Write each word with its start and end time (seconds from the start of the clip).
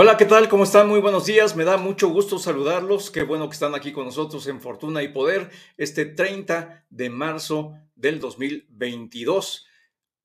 Hola, 0.00 0.16
¿qué 0.16 0.26
tal? 0.26 0.48
¿Cómo 0.48 0.62
están? 0.62 0.86
Muy 0.86 1.00
buenos 1.00 1.26
días. 1.26 1.56
Me 1.56 1.64
da 1.64 1.76
mucho 1.76 2.08
gusto 2.08 2.38
saludarlos. 2.38 3.10
Qué 3.10 3.24
bueno 3.24 3.48
que 3.48 3.54
están 3.54 3.74
aquí 3.74 3.90
con 3.90 4.04
nosotros 4.04 4.46
en 4.46 4.60
Fortuna 4.60 5.02
y 5.02 5.08
Poder 5.08 5.50
este 5.76 6.04
30 6.04 6.86
de 6.88 7.10
marzo 7.10 7.74
del 7.96 8.20
2022. 8.20 9.66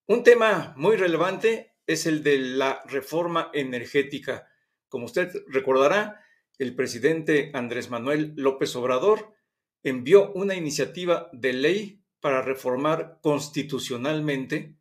Un 0.06 0.24
tema 0.24 0.76
muy 0.78 0.96
relevante 0.96 1.74
es 1.88 2.06
el 2.06 2.22
de 2.22 2.38
la 2.38 2.84
reforma 2.86 3.50
energética. 3.52 4.48
Como 4.90 5.06
usted 5.06 5.32
recordará, 5.48 6.22
el 6.60 6.76
presidente 6.76 7.50
Andrés 7.56 7.90
Manuel 7.90 8.34
López 8.36 8.76
Obrador 8.76 9.34
envió 9.82 10.32
una 10.34 10.54
iniciativa 10.54 11.32
de 11.34 11.54
ley 11.54 12.04
para 12.20 12.44
reformar 12.44 13.18
constitucionalmente 13.24 14.76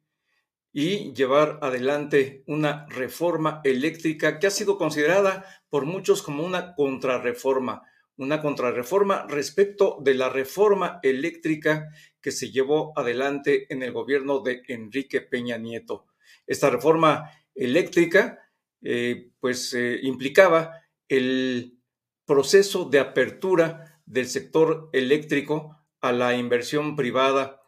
y 0.73 1.12
llevar 1.12 1.59
adelante 1.61 2.43
una 2.47 2.87
reforma 2.89 3.61
eléctrica 3.62 4.39
que 4.39 4.47
ha 4.47 4.51
sido 4.51 4.79
considerada 4.79 5.45
por 5.69 5.85
muchos 5.85 6.23
como 6.23 6.45
una 6.45 6.75
contrarreforma, 6.75 7.83
una 8.17 8.41
contrarreforma 8.41 9.27
respecto 9.29 9.98
de 10.03 10.15
la 10.15 10.31
reforma 10.31 10.98
eléctrica 11.03 11.89
que 12.21 12.33
se 12.33 12.51
llevó 12.51 12.98
adelante 12.98 13.67
en 13.73 13.83
el 13.83 13.93
gobierno 13.93 14.41
de 14.41 14.62
Enrique 14.69 15.21
Peña 15.21 15.59
Nieto. 15.59 16.07
Esta 16.47 16.71
reforma 16.71 17.31
eléctrica 17.55 18.39
eh, 18.81 19.31
pues 19.41 19.75
eh, 19.75 20.00
implicaba 20.03 20.81
el 21.09 21.78
proceso 22.25 22.87
de 22.87 22.98
apertura 22.98 24.00
del 24.06 24.27
sector 24.27 24.89
eléctrico 24.93 25.77
a 26.00 26.12
la 26.12 26.34
inversión 26.34 26.97
privada 26.97 27.62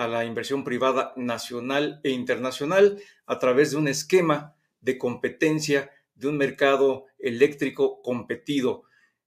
a 0.00 0.08
la 0.08 0.24
inversión 0.24 0.64
privada 0.64 1.12
nacional 1.14 2.00
e 2.04 2.08
internacional 2.08 2.98
a 3.26 3.38
través 3.38 3.72
de 3.72 3.76
un 3.76 3.86
esquema 3.86 4.56
de 4.80 4.96
competencia 4.96 5.90
de 6.14 6.26
un 6.28 6.38
mercado 6.38 7.04
eléctrico 7.18 8.00
competido. 8.00 8.84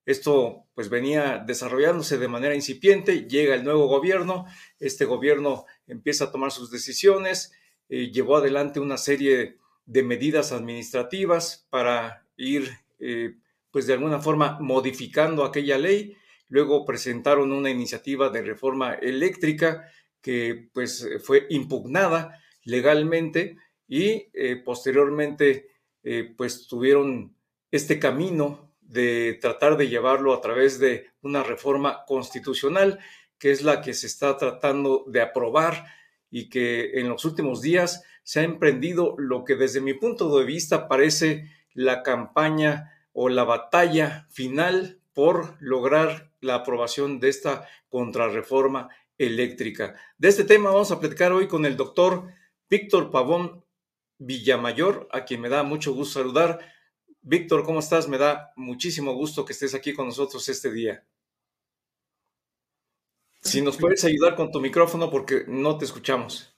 Esto 0.07 0.65
pues 0.73 0.89
venía 0.89 1.37
desarrollándose 1.45 2.17
de 2.17 2.27
manera 2.27 2.55
incipiente, 2.55 3.27
llega 3.27 3.53
el 3.53 3.63
nuevo 3.63 3.85
gobierno, 3.85 4.47
este 4.79 5.05
gobierno 5.05 5.65
empieza 5.85 6.25
a 6.25 6.31
tomar 6.31 6.51
sus 6.51 6.71
decisiones, 6.71 7.53
eh, 7.87 8.09
llevó 8.11 8.37
adelante 8.37 8.79
una 8.79 8.97
serie 8.97 9.59
de 9.85 10.01
medidas 10.01 10.51
administrativas 10.51 11.67
para 11.69 12.25
ir 12.35 12.71
eh, 12.97 13.35
pues 13.69 13.85
de 13.85 13.93
alguna 13.93 14.17
forma 14.17 14.57
modificando 14.59 15.43
aquella 15.45 15.77
ley, 15.77 16.17
luego 16.47 16.83
presentaron 16.83 17.51
una 17.51 17.69
iniciativa 17.69 18.29
de 18.29 18.41
reforma 18.41 18.95
eléctrica 18.95 19.87
que 20.23 20.69
pues 20.73 21.03
eh, 21.03 21.19
fue 21.19 21.45
impugnada 21.49 22.41
legalmente 22.63 23.57
y 23.87 24.29
eh, 24.33 24.55
posteriormente 24.55 25.67
eh, 26.01 26.33
pues 26.35 26.65
tuvieron 26.67 27.35
este 27.69 27.99
camino 27.99 28.73
de 28.81 29.37
tratar 29.41 29.77
de 29.77 29.89
llevarlo 29.89 30.33
a 30.33 30.41
través 30.41 30.79
de 30.79 31.11
una 31.21 31.43
reforma 31.43 32.05
constitucional 32.07 32.99
que 33.37 33.51
es 33.51 33.61
la 33.61 33.81
que 33.81 33.93
se 33.93 34.07
está 34.07 34.37
tratando 34.37 35.03
de 35.07 35.21
aprobar 35.21 35.85
y 36.31 36.49
que 36.49 36.99
en 36.99 37.09
los 37.09 37.25
últimos 37.25 37.61
días 37.61 38.03
se 38.23 38.39
ha 38.39 38.43
emprendido 38.43 39.15
lo 39.17 39.43
que 39.43 39.55
desde 39.55 39.81
mi 39.81 39.93
punto 39.93 40.37
de 40.39 40.45
vista 40.45 40.87
parece 40.87 41.51
la 41.73 42.01
campaña 42.03 42.93
o 43.11 43.27
la 43.27 43.43
batalla 43.43 44.27
final 44.29 45.01
por 45.13 45.57
lograr 45.59 46.31
la 46.39 46.55
aprobación 46.55 47.19
de 47.19 47.29
esta 47.29 47.67
contrarreforma 47.89 48.89
eléctrica. 49.17 49.95
De 50.17 50.27
este 50.29 50.43
tema 50.43 50.71
vamos 50.71 50.91
a 50.91 50.99
platicar 50.99 51.31
hoy 51.31 51.47
con 51.47 51.65
el 51.65 51.77
doctor 51.77 52.31
Víctor 52.69 53.11
Pavón 53.11 53.63
Villamayor, 54.17 55.07
a 55.11 55.25
quien 55.25 55.41
me 55.41 55.49
da 55.49 55.63
mucho 55.63 55.93
gusto 55.93 56.19
saludar. 56.19 56.59
Víctor, 57.21 57.63
¿cómo 57.63 57.79
estás? 57.79 58.07
Me 58.07 58.17
da 58.17 58.53
muchísimo 58.55 59.13
gusto 59.13 59.45
que 59.45 59.53
estés 59.53 59.73
aquí 59.73 59.93
con 59.93 60.07
nosotros 60.07 60.47
este 60.49 60.71
día. 60.71 61.05
Si 63.41 63.61
nos 63.61 63.77
puedes 63.77 64.03
ayudar 64.05 64.35
con 64.35 64.51
tu 64.51 64.61
micrófono 64.61 65.09
porque 65.09 65.43
no 65.47 65.77
te 65.77 65.85
escuchamos. 65.85 66.55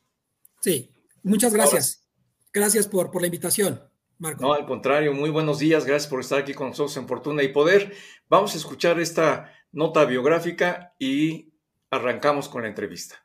Sí, 0.61 0.91
muchas 1.23 1.53
gracias. 1.53 2.07
Gracias 2.53 2.87
por, 2.87 3.11
por 3.11 3.21
la 3.21 3.27
invitación, 3.27 3.81
Marco. 4.19 4.43
No, 4.43 4.53
al 4.53 4.65
contrario, 4.65 5.13
muy 5.13 5.29
buenos 5.29 5.59
días. 5.59 5.85
Gracias 5.85 6.09
por 6.09 6.21
estar 6.21 6.39
aquí 6.39 6.53
con 6.53 6.69
nosotros 6.69 6.95
en 6.97 7.07
Fortuna 7.07 7.43
y 7.43 7.49
Poder. 7.49 7.93
Vamos 8.29 8.53
a 8.53 8.57
escuchar 8.57 8.99
esta 8.99 9.51
nota 9.71 10.05
biográfica 10.05 10.93
y 10.99 11.54
Arrancamos 11.91 12.49
con 12.49 12.63
la 12.63 12.67
entrevista. 12.67 13.23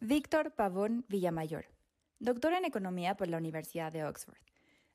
Víctor 0.00 0.52
Pavón 0.52 1.04
Villamayor, 1.08 1.66
doctor 2.20 2.52
en 2.54 2.64
Economía 2.64 3.16
por 3.16 3.28
la 3.28 3.38
Universidad 3.38 3.92
de 3.92 4.04
Oxford. 4.04 4.38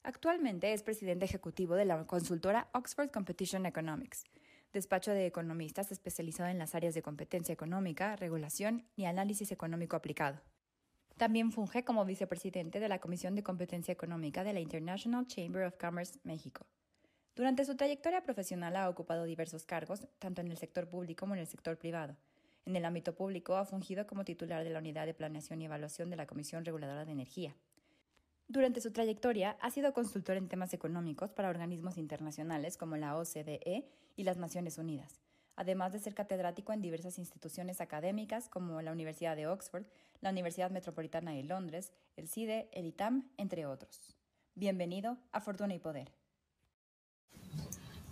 Actualmente 0.03 0.71
es 0.71 0.83
presidente 0.83 1.25
ejecutivo 1.25 1.75
de 1.75 1.83
la 1.83 2.07
consultora 2.07 2.69
Oxford 2.73 3.11
Competition 3.11 3.65
Economics, 3.65 4.23
despacho 4.71 5.11
de 5.11 5.25
economistas 5.25 5.91
especializado 5.91 6.49
en 6.49 6.59
las 6.59 6.75
áreas 6.75 6.95
de 6.95 7.01
competencia 7.01 7.51
económica, 7.51 8.15
regulación 8.15 8.87
y 8.95 9.03
análisis 9.03 9.51
económico 9.51 9.97
aplicado. 9.97 10.39
También 11.17 11.51
funge 11.51 11.83
como 11.83 12.05
vicepresidente 12.05 12.79
de 12.79 12.87
la 12.87 12.99
Comisión 12.99 13.35
de 13.35 13.43
Competencia 13.43 13.91
Económica 13.91 14.45
de 14.45 14.53
la 14.53 14.61
International 14.61 15.27
Chamber 15.27 15.65
of 15.65 15.75
Commerce 15.77 16.19
México. 16.23 16.65
Durante 17.35 17.65
su 17.65 17.75
trayectoria 17.75 18.23
profesional 18.23 18.77
ha 18.77 18.89
ocupado 18.89 19.25
diversos 19.25 19.65
cargos, 19.65 20.07
tanto 20.19 20.41
en 20.41 20.47
el 20.47 20.57
sector 20.57 20.87
público 20.87 21.19
como 21.19 21.35
en 21.35 21.41
el 21.41 21.47
sector 21.47 21.77
privado, 21.77 22.15
en 22.67 22.75
el 22.75 22.83
ámbito 22.83 23.15
público 23.15 23.55
ha 23.55 23.63
fungido 23.63 24.05
como 24.05 24.25
titular 24.25 24.63
de 24.65 24.69
la 24.69 24.79
Unidad 24.79 25.05
de 25.05 25.13
Planeación 25.13 25.61
y 25.61 25.65
Evaluación 25.65 26.09
de 26.09 26.17
la 26.17 26.27
Comisión 26.27 26.65
Reguladora 26.65 27.05
de 27.05 27.13
Energía. 27.13 27.55
Durante 28.49 28.81
su 28.81 28.91
trayectoria 28.91 29.57
ha 29.61 29.71
sido 29.71 29.93
consultor 29.93 30.35
en 30.35 30.49
temas 30.49 30.73
económicos 30.73 31.31
para 31.31 31.49
organismos 31.49 31.97
internacionales 31.97 32.75
como 32.75 32.97
la 32.97 33.15
OCDE 33.15 33.87
y 34.17 34.23
las 34.23 34.35
Naciones 34.35 34.77
Unidas, 34.77 35.21
además 35.55 35.93
de 35.93 35.99
ser 35.99 36.13
catedrático 36.13 36.73
en 36.73 36.81
diversas 36.81 37.17
instituciones 37.17 37.79
académicas 37.79 38.49
como 38.49 38.81
la 38.81 38.91
Universidad 38.91 39.37
de 39.37 39.47
Oxford, 39.47 39.85
la 40.19 40.31
Universidad 40.31 40.69
Metropolitana 40.69 41.31
de 41.31 41.43
Londres, 41.43 41.93
el 42.17 42.27
CIDE, 42.27 42.67
el 42.73 42.85
ITAM, 42.85 43.29
entre 43.37 43.65
otros. 43.65 44.17
Bienvenido 44.55 45.17
a 45.31 45.39
Fortuna 45.39 45.73
y 45.73 45.79
Poder. 45.79 46.16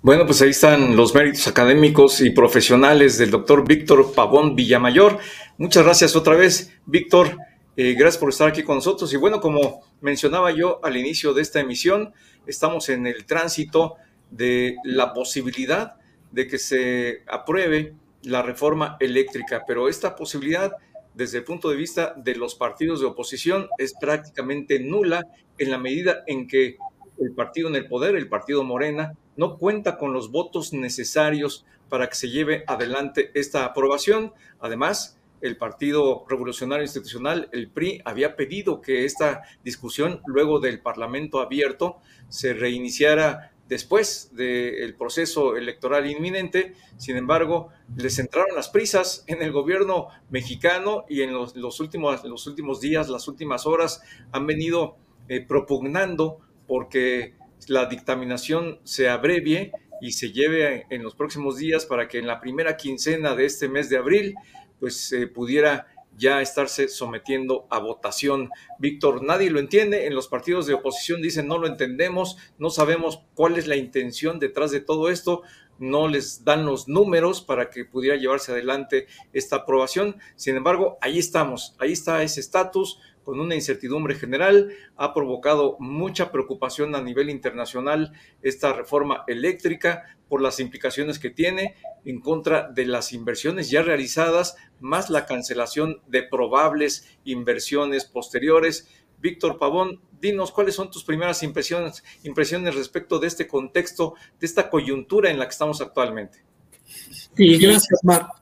Bueno, 0.06 0.28
pues 0.28 0.40
ahí 0.44 0.52
están 0.52 0.96
los 0.96 1.16
méritos 1.16 1.48
académicos 1.48 2.22
y 2.22 2.30
profesionales 2.30 3.18
del 3.18 3.32
doctor 3.32 3.68
Víctor 3.68 4.14
Pavón 4.14 4.56
Villamayor. 4.56 5.18
Muchas 5.58 5.84
gracias 5.84 6.16
otra 6.16 6.36
vez, 6.36 6.72
Víctor. 6.86 7.40
Eh, 7.76 7.96
gracias 7.98 8.20
por 8.20 8.30
estar 8.30 8.48
aquí 8.48 8.62
con 8.62 8.76
nosotros. 8.76 9.12
Y 9.14 9.18
bueno, 9.18 9.42
como 9.42 9.82
mencionaba 10.02 10.52
yo 10.52 10.80
al 10.86 10.96
inicio 10.96 11.34
de 11.34 11.42
esta 11.42 11.60
emisión, 11.60 12.14
estamos 12.46 12.90
en 12.90 13.08
el 13.08 13.26
tránsito 13.26 13.96
de 14.30 14.76
la 14.84 15.12
posibilidad 15.12 15.96
de 16.32 16.48
que 16.48 16.60
se 16.60 17.24
apruebe 17.26 17.96
la 18.22 18.44
reforma 18.44 18.98
eléctrica, 19.00 19.64
pero 19.66 19.90
esta 19.90 20.16
posibilidad 20.16 20.74
desde 21.16 21.40
el 21.40 21.46
punto 21.46 21.68
de 21.68 21.78
vista 21.78 22.14
de 22.16 22.36
los 22.36 22.54
partidos 22.54 23.00
de 23.00 23.08
oposición 23.08 23.70
es 23.80 23.96
prácticamente 24.00 24.80
nula 24.80 25.24
en 25.58 25.72
la 25.72 25.80
medida 25.80 26.24
en 26.28 26.48
que 26.48 26.78
el 27.20 27.32
partido 27.32 27.70
en 27.70 27.76
el 27.76 27.88
poder, 27.88 28.16
el 28.16 28.30
partido 28.30 28.64
Morena, 28.64 29.14
no 29.38 29.58
cuenta 29.58 29.98
con 29.98 30.14
los 30.14 30.32
votos 30.32 30.74
necesarios 30.74 31.66
para 31.90 32.08
que 32.10 32.16
se 32.16 32.30
lleve 32.30 32.64
adelante 32.68 33.32
esta 33.34 33.66
aprobación. 33.66 34.34
Además, 34.60 35.18
el 35.42 35.58
Partido 35.58 36.26
Revolucionario 36.28 36.84
Institucional, 36.84 37.50
el 37.52 37.70
PRI, 37.70 38.02
había 38.06 38.36
pedido 38.36 38.82
que 38.82 39.06
esta 39.06 39.44
discusión, 39.64 40.22
luego 40.26 40.60
del 40.60 40.80
Parlamento 40.80 41.40
abierto, 41.40 41.98
se 42.30 42.54
reiniciara 42.54 43.52
después 43.68 44.32
del 44.34 44.96
proceso 44.96 45.56
electoral 45.56 46.10
inminente. 46.10 46.74
Sin 46.98 47.18
embargo, 47.18 47.70
les 47.96 48.20
entraron 48.20 48.56
las 48.56 48.70
prisas 48.70 49.24
en 49.28 49.42
el 49.42 49.52
gobierno 49.52 50.08
mexicano 50.30 51.06
y 51.10 51.22
en 51.22 51.34
los, 51.34 51.80
últimos, 51.80 52.24
los 52.24 52.48
últimos 52.48 52.80
días, 52.80 53.10
las 53.10 53.28
últimas 53.28 53.66
horas, 53.66 54.02
han 54.32 54.46
venido 54.48 54.98
eh, 55.28 55.42
propugnando 55.42 56.40
porque 56.68 57.34
la 57.68 57.86
dictaminación 57.86 58.80
se 58.84 59.10
abrevie 59.10 59.72
y 60.02 60.12
se 60.12 60.32
lleve 60.32 60.86
en 60.90 61.04
los 61.04 61.16
próximos 61.16 61.58
días 61.58 61.86
para 61.86 62.08
que 62.08 62.20
en 62.20 62.28
la 62.28 62.40
primera 62.40 62.78
quincena 62.78 63.36
de 63.36 63.46
este 63.46 63.70
mes 63.70 63.90
de 63.90 63.98
abril 63.98 64.36
pues 64.80 64.98
se 64.98 65.28
pudiera 65.28 65.88
ya 66.18 66.42
estarse 66.42 66.88
sometiendo 66.88 67.68
a 67.70 67.80
votación. 67.80 68.50
Víctor, 68.80 69.24
nadie 69.24 69.50
lo 69.50 69.60
entiende, 69.60 70.06
en 70.06 70.16
los 70.16 70.28
partidos 70.28 70.66
de 70.66 70.74
oposición 70.74 71.22
dicen 71.22 71.48
no 71.48 71.58
lo 71.58 71.68
entendemos, 71.68 72.38
no 72.58 72.70
sabemos 72.70 73.24
cuál 73.34 73.58
es 73.58 73.68
la 73.68 73.76
intención 73.76 74.40
detrás 74.40 74.72
de 74.72 74.80
todo 74.80 75.10
esto, 75.10 75.42
no 75.78 76.08
les 76.08 76.46
dan 76.46 76.66
los 76.66 76.88
números 76.88 77.42
para 77.42 77.70
que 77.70 77.84
pudiera 77.84 78.16
llevarse 78.16 78.54
adelante 78.54 79.08
esta 79.34 79.58
aprobación. 79.58 80.18
Sin 80.36 80.56
embargo, 80.56 80.98
ahí 81.02 81.20
estamos, 81.20 81.76
ahí 81.80 81.92
está 81.92 82.24
ese 82.24 82.40
estatus, 82.40 83.00
con 83.26 83.40
una 83.40 83.56
incertidumbre 83.56 84.16
general, 84.16 84.72
ha 84.96 85.14
provocado 85.14 85.76
mucha 85.80 86.32
preocupación 86.32 86.96
a 86.96 87.02
nivel 87.02 87.30
internacional 87.30 88.14
esta 88.44 88.72
reforma 88.72 89.24
eléctrica 89.28 90.16
por 90.30 90.42
las 90.42 90.60
implicaciones 90.60 91.20
que 91.20 91.32
tiene 91.32 91.76
en 92.06 92.22
contra 92.22 92.70
de 92.72 92.86
las 92.86 93.12
inversiones 93.14 93.70
ya 93.70 93.82
realizadas, 93.82 94.56
más 94.80 95.10
la 95.10 95.26
cancelación 95.26 96.02
de 96.08 96.24
probables 96.24 97.10
inversiones 97.26 98.06
posteriores. 98.06 98.88
Víctor 99.20 99.58
Pavón, 99.58 100.02
dinos 100.22 100.52
cuáles 100.52 100.76
son 100.76 100.92
tus 100.92 101.04
primeras 101.04 101.42
impresiones, 101.42 102.04
impresiones 102.24 102.76
respecto 102.76 103.18
de 103.18 103.28
este 103.28 103.48
contexto, 103.48 104.14
de 104.40 104.46
esta 104.46 104.70
coyuntura 104.70 105.32
en 105.32 105.40
la 105.40 105.46
que 105.46 105.52
estamos 105.52 105.82
actualmente. 105.82 106.44
Sí, 106.86 107.58
gracias, 107.58 108.00
Marco. 108.04 108.36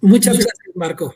Muchas 0.00 0.34
gracias, 0.34 0.74
Marco. 0.74 1.14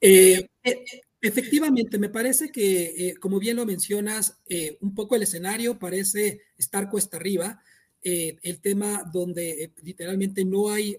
Eh, 0.00 0.46
e, 0.62 0.84
efectivamente, 1.28 1.98
me 1.98 2.08
parece 2.08 2.50
que, 2.50 3.08
eh, 3.08 3.16
como 3.16 3.38
bien 3.38 3.56
lo 3.56 3.66
mencionas, 3.66 4.38
eh, 4.48 4.78
un 4.80 4.94
poco 4.94 5.16
el 5.16 5.22
escenario 5.22 5.78
parece 5.78 6.42
estar 6.56 6.88
cuesta 6.90 7.16
arriba. 7.16 7.62
el 8.06 8.60
tema 8.60 9.02
donde 9.10 9.72
literalmente 9.82 10.44
no 10.44 10.68
hay, 10.68 10.98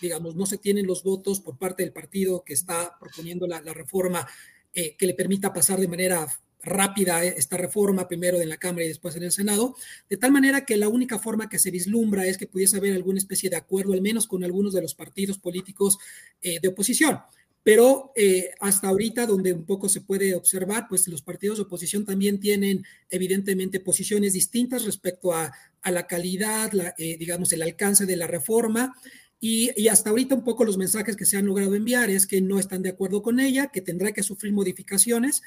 digamos, 0.00 0.36
no 0.36 0.46
se 0.46 0.56
tienen 0.56 0.86
los 0.86 1.02
votos 1.02 1.40
por 1.40 1.58
parte 1.58 1.82
del 1.82 1.92
partido 1.92 2.44
que 2.44 2.52
está 2.52 2.96
proponiendo 3.00 3.48
la, 3.48 3.60
la 3.60 3.74
reforma 3.74 4.24
que 4.72 5.06
le 5.06 5.14
permita 5.14 5.52
pasar 5.52 5.80
de 5.80 5.88
manera 5.88 6.28
rápida 6.64 7.22
esta 7.24 7.56
reforma, 7.56 8.08
primero 8.08 8.40
en 8.40 8.48
la 8.48 8.56
Cámara 8.56 8.84
y 8.84 8.88
después 8.88 9.14
en 9.16 9.22
el 9.22 9.32
Senado, 9.32 9.76
de 10.08 10.16
tal 10.16 10.32
manera 10.32 10.64
que 10.64 10.76
la 10.76 10.88
única 10.88 11.18
forma 11.18 11.48
que 11.48 11.58
se 11.58 11.70
vislumbra 11.70 12.26
es 12.26 12.38
que 12.38 12.46
pudiese 12.46 12.76
haber 12.76 12.94
alguna 12.94 13.18
especie 13.18 13.50
de 13.50 13.56
acuerdo, 13.56 13.92
al 13.92 14.02
menos 14.02 14.26
con 14.26 14.42
algunos 14.44 14.72
de 14.72 14.82
los 14.82 14.94
partidos 14.94 15.38
políticos 15.38 15.98
eh, 16.40 16.58
de 16.60 16.68
oposición. 16.68 17.18
Pero 17.64 18.12
eh, 18.14 18.50
hasta 18.60 18.88
ahorita, 18.88 19.26
donde 19.26 19.52
un 19.52 19.64
poco 19.64 19.88
se 19.88 20.02
puede 20.02 20.34
observar, 20.34 20.86
pues 20.88 21.08
los 21.08 21.22
partidos 21.22 21.56
de 21.56 21.64
oposición 21.64 22.04
también 22.04 22.38
tienen 22.38 22.84
evidentemente 23.08 23.80
posiciones 23.80 24.34
distintas 24.34 24.84
respecto 24.84 25.32
a, 25.32 25.52
la 25.84 26.06
calidad, 26.06 26.70
eh, 26.96 27.16
digamos, 27.18 27.52
el 27.52 27.62
alcance 27.62 28.06
de 28.06 28.16
la 28.16 28.26
reforma. 28.26 28.94
Y, 29.40 29.70
y, 29.76 29.88
hasta 29.88 30.10
ahorita 30.10 30.34
un 30.34 30.44
poco 30.44 30.64
los 30.64 30.78
mensajes 30.78 31.16
que 31.16 31.26
se 31.26 31.36
han 31.36 31.46
logrado 31.46 31.74
enviar 31.74 32.08
es 32.08 32.26
que 32.26 32.40
no 32.40 32.58
están 32.58 32.82
de 32.82 32.90
acuerdo 32.90 33.22
con 33.22 33.40
ella, 33.40 33.70
que 33.72 33.82
tendrá 33.82 34.12
que 34.12 34.22
sufrir 34.22 34.52
modificaciones, 34.52 35.42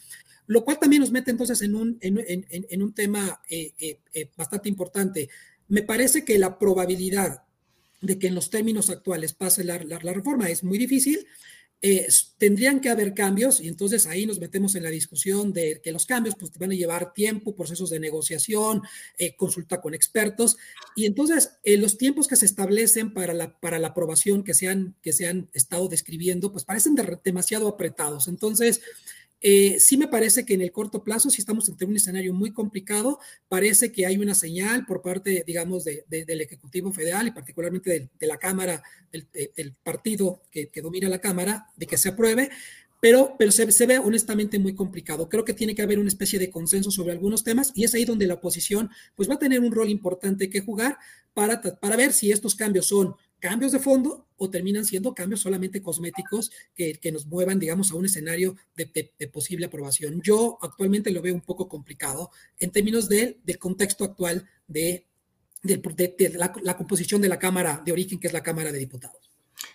lo 0.46 0.64
cual 0.64 0.80
también 0.80 1.02
nos 1.02 1.12
mete 1.12 1.32
entonces 1.32 1.62
en 1.64 1.76
un, 1.76 1.98
en, 2.02 2.82
un 2.84 2.94
tema 2.94 3.42
eh, 3.50 4.00
bastante 4.36 4.70
importante. 4.70 5.30
Me 5.68 5.82
parece 5.82 6.24
que 6.24 6.38
la 6.38 6.60
probabilidad 6.60 7.44
de 8.02 8.20
que 8.20 8.28
en 8.28 8.36
los 8.36 8.50
términos 8.50 8.90
actuales 8.90 9.34
pase 9.34 9.64
la, 9.64 9.78
reforma 9.78 10.50
es 10.50 10.64
muy 10.64 10.78
difícil. 10.78 11.26
Tendrían 12.38 12.80
que 12.80 12.90
haber 12.90 13.14
cambios 13.14 13.62
y 13.62 13.68
entonces 13.68 14.08
ahí 14.08 14.26
nos 14.26 14.40
metemos 14.40 14.76
en 14.76 14.84
la 14.84 14.90
discusión 14.90 15.54
de 15.54 15.80
que 15.84 15.92
los 15.92 16.06
cambios 16.06 16.36
pues, 16.38 16.52
van 16.58 16.72
a 16.72 16.76
llevar 16.76 17.14
tiempo, 17.14 17.56
procesos 17.56 17.90
de 17.90 18.00
negociación, 18.00 18.82
consulta 19.38 19.80
con 19.80 19.94
expertos 19.94 20.58
y 20.96 21.06
entonces 21.06 21.52
los 21.64 21.98
tiempos 21.98 22.28
que 22.28 22.36
se 22.36 22.46
establecen 22.46 23.14
para 23.14 23.34
la, 23.34 23.60
para 23.60 23.80
la 23.80 23.90
aprobación 23.90 24.44
que 24.44 24.54
se, 24.54 24.68
han, 24.68 24.96
que 25.02 25.14
se 25.14 25.28
han 25.28 25.50
estado 25.54 25.88
describiendo 25.88 26.52
pues 26.52 26.66
parecen 26.66 26.96
demasiado 27.24 27.68
apretados. 27.68 28.28
Entonces, 28.28 28.82
eh, 29.40 29.80
sí 29.80 29.98
me 29.98 30.08
parece 30.08 30.46
que 30.46 30.56
en 30.56 30.62
el 30.62 30.72
corto 30.72 31.04
plazo, 31.04 31.30
si 31.30 31.42
estamos 31.42 31.70
ante 31.70 31.86
un 31.86 31.96
escenario 31.96 32.34
muy 32.34 32.52
complicado, 32.52 33.20
parece 33.48 33.92
que 33.92 34.06
hay 34.06 34.18
una 34.18 34.34
señal 34.34 34.86
por 34.86 35.02
parte, 35.02 35.44
digamos, 35.46 35.84
del 35.86 36.42
Ejecutivo 36.42 36.92
Federal 36.92 37.28
y 37.28 37.32
particularmente 37.32 38.10
de, 38.20 38.28
la 38.28 38.38
Cámara, 38.38 38.82
del, 39.12 39.76
partido 39.84 40.42
que, 40.52 40.70
domina 40.82 41.08
la 41.08 41.22
Cámara, 41.22 41.68
de 41.76 41.86
que 41.86 41.98
se 41.98 42.10
apruebe, 42.10 42.50
pero, 43.00 43.36
pero 43.38 43.52
se, 43.52 43.72
se, 43.72 43.86
ve 43.86 44.00
honestamente 44.00 44.58
muy 44.58 44.74
complicado. 44.74 45.30
Creo 45.30 45.46
que 45.46 45.54
tiene 45.54 45.76
que 45.76 45.84
haber 45.84 46.00
una 46.00 46.08
especie 46.08 46.40
de 46.40 46.50
consenso 46.50 46.90
sobre 46.90 47.12
algunos 47.12 47.44
temas 47.44 47.72
y 47.76 47.84
es 47.84 47.94
ahí 47.94 48.06
donde 48.06 48.26
la 48.26 48.36
oposición 48.36 48.90
pues, 49.16 49.30
va 49.30 49.36
a 49.36 49.40
tener 49.40 49.60
un 49.60 49.72
rol 49.72 49.90
importante 49.90 50.50
que 50.50 50.62
jugar 50.62 50.98
para, 51.36 51.62
para 51.62 51.96
ver 51.96 52.12
si 52.12 52.32
estos 52.32 52.56
cambios 52.56 52.88
son 52.88 53.16
cambios 53.40 53.72
de 53.72 53.80
fondo 53.80 54.28
o 54.38 54.50
terminan 54.50 54.86
siendo 54.86 55.14
cambios 55.14 55.42
solamente 55.42 55.82
cosméticos 55.82 56.52
que, 56.76 56.94
que 57.00 57.12
nos 57.12 57.26
muevan, 57.26 57.60
digamos, 57.60 57.92
a 57.92 57.96
un 57.96 58.06
escenario 58.06 58.56
de, 58.76 59.12
de, 59.18 59.28
posible 59.28 59.66
aprobación. 59.66 60.22
Yo 60.22 60.58
actualmente 60.62 61.12
lo 61.12 61.22
veo 61.22 61.34
un 61.34 61.42
poco 61.42 61.68
complicado 61.68 62.32
en 62.60 62.72
términos 62.72 63.10
de, 63.10 63.40
del 63.44 63.58
contexto 63.58 64.04
actual 64.04 64.48
de, 64.68 65.08
de 65.64 66.34
la, 66.36 66.54
la, 66.62 66.78
composición 66.78 67.22
de 67.22 67.30
la 67.30 67.40
Cámara 67.40 67.82
de 67.84 67.92
origen, 67.92 68.20
que 68.20 68.28
es 68.28 68.34
la 68.34 68.44
Cámara 68.44 68.72
de 68.72 68.80
Diputados. 68.80 69.32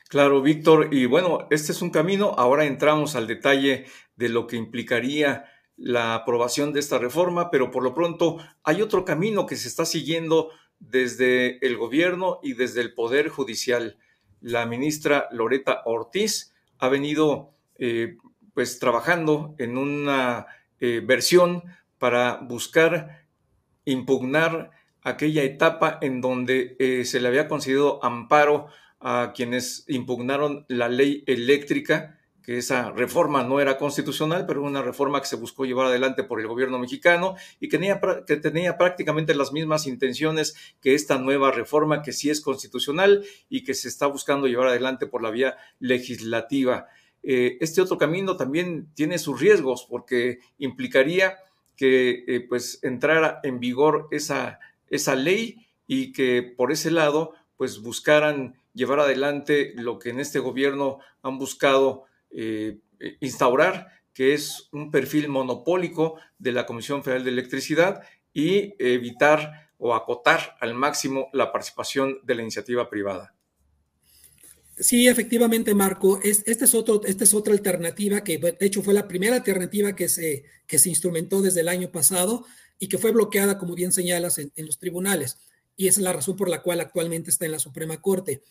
Claro, 0.08 0.42
Víctor. 0.42 0.88
Y 0.92 1.06
bueno, 1.06 1.48
este 1.50 1.72
es 1.72 1.82
un 1.82 1.90
camino. 1.90 2.34
Ahora 2.38 2.64
entramos 2.64 3.16
al 3.16 3.26
detalle 3.26 3.86
de 4.16 4.28
lo 4.28 4.46
que 4.46 4.56
implicaría 4.56 5.46
la 5.76 6.14
aprobación 6.14 6.72
de 6.72 6.80
esta 6.80 6.98
reforma, 6.98 7.50
pero 7.50 7.70
por 7.70 7.82
lo 7.82 7.94
pronto 7.94 8.36
hay 8.62 8.82
otro 8.82 9.04
camino 9.04 9.46
que 9.46 9.56
se 9.56 9.68
está 9.68 9.84
siguiendo 9.84 10.50
desde 10.90 11.64
el 11.64 11.76
gobierno 11.76 12.40
y 12.42 12.54
desde 12.54 12.80
el 12.80 12.94
Poder 12.94 13.28
Judicial. 13.28 13.96
La 14.40 14.66
ministra 14.66 15.28
Loreta 15.30 15.82
Ortiz 15.84 16.52
ha 16.78 16.88
venido 16.88 17.54
eh, 17.78 18.16
pues 18.54 18.78
trabajando 18.78 19.54
en 19.58 19.78
una 19.78 20.46
eh, 20.80 21.00
versión 21.04 21.62
para 21.98 22.38
buscar 22.38 23.26
impugnar 23.84 24.70
aquella 25.02 25.42
etapa 25.42 25.98
en 26.00 26.20
donde 26.20 26.76
eh, 26.78 27.04
se 27.04 27.20
le 27.20 27.28
había 27.28 27.48
concedido 27.48 28.04
amparo 28.04 28.68
a 29.00 29.32
quienes 29.34 29.84
impugnaron 29.88 30.64
la 30.68 30.88
ley 30.88 31.24
eléctrica 31.26 32.18
que 32.42 32.58
esa 32.58 32.90
reforma 32.90 33.44
no 33.44 33.60
era 33.60 33.78
constitucional, 33.78 34.46
pero 34.46 34.62
una 34.62 34.82
reforma 34.82 35.20
que 35.20 35.26
se 35.26 35.36
buscó 35.36 35.64
llevar 35.64 35.86
adelante 35.86 36.24
por 36.24 36.40
el 36.40 36.48
gobierno 36.48 36.78
mexicano 36.78 37.36
y 37.60 37.68
que 37.68 37.78
tenía, 37.78 38.00
que 38.26 38.36
tenía 38.36 38.76
prácticamente 38.76 39.34
las 39.34 39.52
mismas 39.52 39.86
intenciones 39.86 40.54
que 40.80 40.94
esta 40.94 41.18
nueva 41.18 41.52
reforma, 41.52 42.02
que 42.02 42.12
sí 42.12 42.30
es 42.30 42.40
constitucional 42.40 43.24
y 43.48 43.62
que 43.62 43.74
se 43.74 43.88
está 43.88 44.06
buscando 44.06 44.48
llevar 44.48 44.68
adelante 44.68 45.06
por 45.06 45.22
la 45.22 45.30
vía 45.30 45.56
legislativa. 45.78 46.88
Eh, 47.22 47.58
este 47.60 47.80
otro 47.80 47.98
camino 47.98 48.36
también 48.36 48.88
tiene 48.94 49.18
sus 49.18 49.40
riesgos 49.40 49.86
porque 49.88 50.40
implicaría 50.58 51.36
que 51.76 52.24
eh, 52.26 52.46
pues 52.48 52.80
entrara 52.82 53.40
en 53.44 53.60
vigor 53.60 54.08
esa, 54.10 54.58
esa 54.88 55.14
ley 55.14 55.66
y 55.86 56.12
que 56.12 56.42
por 56.42 56.72
ese 56.72 56.90
lado 56.90 57.34
pues 57.56 57.80
buscaran 57.80 58.56
llevar 58.74 59.00
adelante 59.00 59.72
lo 59.76 59.98
que 59.98 60.10
en 60.10 60.18
este 60.18 60.40
gobierno 60.40 60.98
han 61.22 61.38
buscado 61.38 62.06
eh, 62.34 62.78
instaurar, 63.20 63.88
que 64.12 64.34
es 64.34 64.68
un 64.72 64.90
perfil 64.90 65.28
monopólico 65.28 66.18
de 66.38 66.52
la 66.52 66.66
Comisión 66.66 67.02
Federal 67.02 67.24
de 67.24 67.30
Electricidad 67.30 68.02
y 68.32 68.74
evitar 68.78 69.70
o 69.78 69.94
acotar 69.94 70.56
al 70.60 70.74
máximo 70.74 71.28
la 71.32 71.50
participación 71.50 72.20
de 72.22 72.34
la 72.34 72.42
iniciativa 72.42 72.88
privada. 72.88 73.34
Sí, 74.78 75.06
efectivamente, 75.06 75.74
Marco. 75.74 76.20
Es, 76.22 76.42
este 76.46 76.64
es 76.64 76.74
otro, 76.74 77.02
esta 77.04 77.24
es 77.24 77.34
otra 77.34 77.52
alternativa 77.52 78.24
que, 78.24 78.38
de 78.38 78.56
hecho, 78.60 78.82
fue 78.82 78.94
la 78.94 79.06
primera 79.06 79.36
alternativa 79.36 79.94
que 79.94 80.08
se, 80.08 80.44
que 80.66 80.78
se 80.78 80.88
instrumentó 80.88 81.42
desde 81.42 81.60
el 81.60 81.68
año 81.68 81.92
pasado 81.92 82.46
y 82.78 82.88
que 82.88 82.98
fue 82.98 83.12
bloqueada, 83.12 83.58
como 83.58 83.74
bien 83.74 83.92
señalas, 83.92 84.38
en, 84.38 84.50
los 84.56 84.78
tribunales. 84.78 85.38
Y 85.76 85.88
es 85.88 85.98
la 85.98 86.12
razón 86.12 86.36
por 86.36 86.48
la 86.48 86.62
cual 86.62 86.80
actualmente 86.80 87.30
está 87.30 87.46
en 87.46 87.52
la 87.52 87.58
Suprema 87.58 88.00
Corte. 88.00 88.42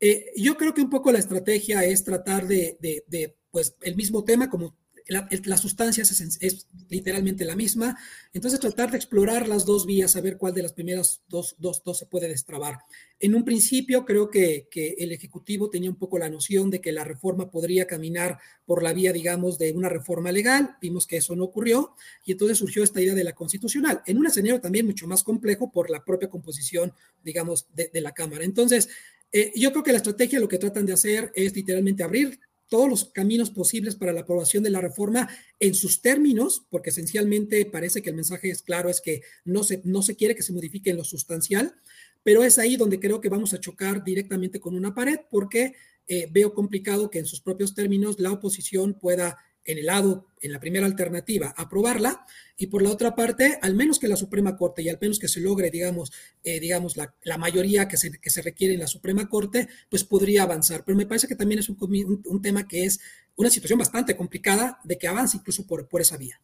Eh, 0.00 0.32
yo 0.36 0.56
creo 0.56 0.72
que 0.72 0.80
un 0.80 0.90
poco 0.90 1.12
la 1.12 1.18
estrategia 1.18 1.84
es 1.84 2.04
tratar 2.04 2.46
de, 2.48 2.78
de, 2.80 3.36
pues, 3.50 3.76
el 3.82 3.96
mismo 3.96 4.24
tema, 4.24 4.48
como 4.48 4.78
la, 5.10 5.56
sustancia 5.56 6.02
es, 6.02 6.68
literalmente 6.88 7.44
la 7.44 7.56
misma, 7.56 7.98
entonces 8.32 8.60
tratar 8.60 8.92
de 8.92 8.96
explorar 8.96 9.48
las 9.48 9.64
dos 9.64 9.84
vías, 9.84 10.12
saber 10.12 10.36
cuál 10.36 10.54
de 10.54 10.62
las 10.62 10.72
primeras 10.72 11.22
dos, 11.28 11.56
dos, 11.58 11.82
dos 11.84 11.98
se 11.98 12.06
puede 12.06 12.28
destrabar. 12.28 12.78
En 13.18 13.34
un 13.34 13.44
principio 13.44 14.04
creo 14.04 14.30
que, 14.30 14.68
que, 14.70 14.94
el 14.98 15.10
Ejecutivo 15.10 15.68
tenía 15.68 15.90
un 15.90 15.96
poco 15.96 16.18
la 16.18 16.30
noción 16.30 16.70
de 16.70 16.80
que 16.80 16.92
la 16.92 17.02
reforma 17.02 17.50
podría 17.50 17.86
caminar 17.88 18.38
por 18.64 18.84
la 18.84 18.92
vía, 18.92 19.12
digamos, 19.12 19.58
de 19.58 19.72
una 19.72 19.88
reforma 19.88 20.30
legal, 20.30 20.76
vimos 20.80 21.08
que 21.08 21.16
eso 21.16 21.34
no 21.34 21.44
ocurrió, 21.44 21.94
y 22.24 22.32
entonces 22.32 22.58
surgió 22.58 22.84
esta 22.84 23.00
idea 23.00 23.14
de 23.14 23.24
la 23.24 23.34
constitucional, 23.34 24.02
en 24.06 24.16
un 24.16 24.26
escenario 24.26 24.60
también 24.60 24.86
mucho 24.86 25.08
más 25.08 25.24
complejo 25.24 25.72
por 25.72 25.90
la 25.90 26.04
propia 26.04 26.30
composición, 26.30 26.92
digamos, 27.24 27.66
de, 27.74 27.90
de 27.92 28.00
la 28.00 28.12
Cámara. 28.12 28.44
Entonces, 28.44 28.88
eh, 29.32 29.52
yo 29.54 29.70
creo 29.72 29.84
que 29.84 29.92
la 29.92 29.98
estrategia 29.98 30.40
lo 30.40 30.48
que 30.48 30.58
tratan 30.58 30.86
de 30.86 30.92
hacer 30.92 31.32
es 31.34 31.54
literalmente 31.54 32.02
abrir 32.02 32.40
todos 32.68 32.88
los 32.88 33.04
caminos 33.06 33.50
posibles 33.50 33.96
para 33.96 34.12
la 34.12 34.20
aprobación 34.20 34.62
de 34.62 34.70
la 34.70 34.80
reforma 34.80 35.28
en 35.58 35.74
sus 35.74 36.00
términos, 36.00 36.64
porque 36.70 36.90
esencialmente 36.90 37.66
parece 37.66 38.00
que 38.00 38.10
el 38.10 38.16
mensaje 38.16 38.48
es 38.48 38.62
claro, 38.62 38.88
es 38.88 39.00
que 39.00 39.22
no 39.44 39.64
se, 39.64 39.82
no 39.84 40.02
se 40.02 40.14
quiere 40.14 40.36
que 40.36 40.42
se 40.42 40.52
modifique 40.52 40.90
en 40.90 40.96
lo 40.96 41.04
sustancial, 41.04 41.74
pero 42.22 42.44
es 42.44 42.58
ahí 42.58 42.76
donde 42.76 43.00
creo 43.00 43.20
que 43.20 43.28
vamos 43.28 43.52
a 43.52 43.60
chocar 43.60 44.04
directamente 44.04 44.60
con 44.60 44.76
una 44.76 44.94
pared, 44.94 45.18
porque 45.30 45.74
eh, 46.06 46.28
veo 46.30 46.54
complicado 46.54 47.10
que 47.10 47.18
en 47.18 47.26
sus 47.26 47.40
propios 47.40 47.74
términos 47.74 48.20
la 48.20 48.32
oposición 48.32 48.94
pueda 48.94 49.36
en 49.64 49.78
el 49.78 49.86
lado, 49.86 50.26
en 50.40 50.52
la 50.52 50.60
primera 50.60 50.86
alternativa, 50.86 51.54
aprobarla, 51.56 52.24
y 52.56 52.66
por 52.66 52.82
la 52.82 52.90
otra 52.90 53.14
parte, 53.14 53.58
al 53.62 53.74
menos 53.74 53.98
que 53.98 54.08
la 54.08 54.16
Suprema 54.16 54.56
Corte 54.56 54.82
y 54.82 54.88
al 54.88 54.98
menos 55.00 55.18
que 55.18 55.28
se 55.28 55.40
logre, 55.40 55.70
digamos, 55.70 56.12
eh, 56.44 56.60
digamos 56.60 56.96
la, 56.96 57.14
la, 57.22 57.38
mayoría 57.38 57.88
que 57.88 57.96
se, 57.96 58.10
que 58.18 58.30
se 58.30 58.42
requiere 58.42 58.74
en 58.74 58.80
la 58.80 58.86
Suprema 58.86 59.28
Corte, 59.28 59.68
pues 59.88 60.04
podría 60.04 60.42
avanzar. 60.42 60.84
Pero 60.84 60.96
me 60.96 61.06
parece 61.06 61.28
que 61.28 61.36
también 61.36 61.60
es 61.60 61.68
un, 61.68 61.76
un, 61.80 62.22
un 62.24 62.42
tema 62.42 62.68
que 62.68 62.84
es 62.84 63.00
una 63.36 63.50
situación 63.50 63.78
bastante 63.78 64.16
complicada 64.16 64.78
de 64.84 64.98
que 64.98 65.08
avance 65.08 65.38
incluso 65.38 65.66
por, 65.66 65.88
por 65.88 66.00
esa 66.00 66.16
vía. 66.16 66.40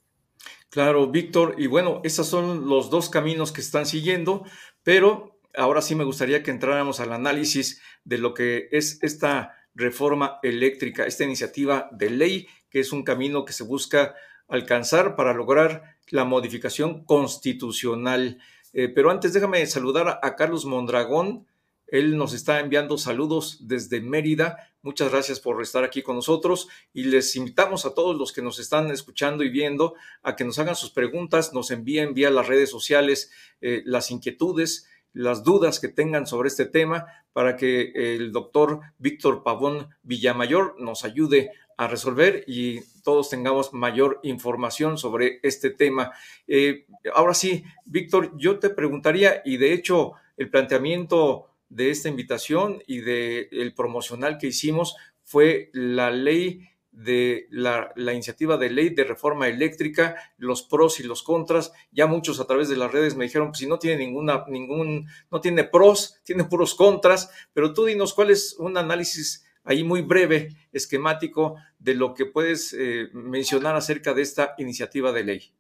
Claro, 0.71 1.11
Víctor, 1.11 1.55
y 1.59 1.67
bueno, 1.67 2.01
esos 2.05 2.27
son 2.27 2.69
los 2.69 2.91
dos 2.91 3.09
caminos 3.09 3.53
que 3.53 3.61
están 3.61 3.87
siguiendo, 3.87 4.45
pero 4.83 5.39
ahora 5.55 5.83
sí 5.83 5.95
me 5.95 6.05
gustaría 6.05 6.43
que 6.43 6.51
entráramos 6.51 7.01
al 7.01 7.13
análisis 7.13 7.81
de 8.05 8.19
lo 8.19 8.35
que 8.35 8.69
es 8.73 9.03
esta 9.03 9.55
reforma 9.75 10.39
eléctrica, 10.43 11.07
esta 11.07 11.25
iniciativa 11.25 11.89
de 11.93 12.11
ley 12.11 12.49
que 12.71 12.81
es 12.81 12.93
un 12.93 13.05
camino 13.05 13.45
que 13.45 13.53
se 13.53 13.65
busca 13.65 14.15
alcanzar 14.49 15.17
para 15.17 15.35
lograr 15.35 15.97
la 16.09 16.25
modificación 16.25 17.05
constitucional. 17.05 18.39
Eh, 18.73 18.89
pero 18.89 19.11
antes 19.11 19.33
déjame 19.33 19.65
saludar 19.67 20.21
a 20.23 20.37
Carlos 20.37 20.65
Mondragón. 20.65 21.47
Él 21.89 22.17
nos 22.17 22.33
está 22.33 22.61
enviando 22.61 22.99
saludos 22.99 23.59
desde 23.67 24.01
Mérida. 24.01 24.71
Muchas 24.83 25.11
gracias 25.11 25.41
por 25.41 25.61
estar 25.63 25.85
aquí 25.85 26.03
con 26.03 26.17
nosotros 26.17 26.69
y 26.93 27.05
les 27.05 27.35
invitamos 27.37 27.87
a 27.87 27.95
todos 27.95 28.17
los 28.17 28.33
que 28.33 28.43
nos 28.43 28.59
están 28.59 28.91
escuchando 28.91 29.43
y 29.45 29.51
viendo 29.51 29.95
a 30.23 30.37
que 30.37 30.45
nos 30.45 30.59
hagan 30.59 30.77
sus 30.77 30.91
preguntas, 30.91 31.53
nos 31.53 31.71
envíen 31.71 32.15
vía 32.15 32.31
las 32.31 32.47
redes 32.47 32.71
sociales 32.71 33.31
eh, 33.61 33.83
las 33.85 34.11
inquietudes, 34.11 34.87
las 35.13 35.43
dudas 35.43 35.81
que 35.81 35.89
tengan 35.89 36.27
sobre 36.27 36.49
este 36.49 36.67
tema 36.67 37.07
para 37.33 37.57
que 37.57 37.93
el 37.95 38.33
doctor 38.33 38.81
Víctor 38.99 39.43
Pavón 39.43 39.89
Villamayor 40.03 40.77
nos 40.79 41.05
ayude 41.05 41.53
a 41.77 41.89
resolver 41.89 42.45
y 42.47 42.81
todos 43.03 43.31
tengamos 43.31 43.73
mayor 43.73 44.21
información 44.23 44.99
sobre 44.99 45.41
este 45.43 45.71
tema. 45.71 46.13
Eh, 46.47 46.87
ahora 47.15 47.35
sí, 47.35 47.65
Víctor, 47.85 48.33
yo 48.37 48.59
te 48.59 48.71
preguntaría, 48.71 49.43
y 49.45 49.59
de 49.59 49.73
hecho 49.73 50.13
el 50.37 50.51
planteamiento 50.51 51.51
de 51.69 51.91
esta 51.91 52.09
invitación 52.09 52.83
y 52.87 53.01
del 53.01 53.49
el 53.51 53.75
promocional 53.75 54.39
que 54.39 54.49
hicimos 54.49 54.97
fue 55.23 55.71
la 55.73 56.11
ley 56.11 56.69
de 56.93 57.47
la, 57.51 57.93
la, 57.95 58.15
iniciativa 58.15 58.57
de 58.57 58.71
ley 58.71 58.89
de 58.89 59.05
reforma 59.05 59.49
eléctrica, 59.49 60.17
los 60.39 60.63
pros 60.63 60.99
y 60.99 61.03
los 61.03 61.23
contras. 61.23 61.73
Ya 61.93 62.07
muchos 62.07 62.41
a 62.41 62.47
través 62.47 62.71
de 62.71 62.77
las 62.77 62.91
redes 62.91 63.17
me 63.17 63.25
dijeron, 63.25 63.49
pues 63.49 63.59
si 63.59 63.67
no 63.67 63.79
tiene 63.79 63.99
ninguna, 63.99 64.47
ningún, 64.49 65.07
no 65.31 65.41
tiene 65.43 65.65
pros, 65.65 66.21
tiene 66.25 66.45
puros 66.45 66.75
contras, 66.75 67.31
pero 67.53 67.75
tú 67.75 67.85
dinos 67.85 68.15
cuál 68.15 68.31
es 68.31 68.57
un 68.59 68.79
análisis 68.79 69.46
ahí 69.67 69.85
muy 69.85 70.01
breve, 70.01 70.57
esquemático, 70.73 71.57
de 71.79 71.95
lo 71.95 72.15
que 72.15 72.25
puedes 72.25 72.73
eh, 72.73 73.09
mencionar 73.13 73.77
acerca 73.77 74.15
de 74.15 74.23
esta 74.23 74.55
iniciativa 74.59 75.13
de 75.13 75.25
ley. 75.25 75.53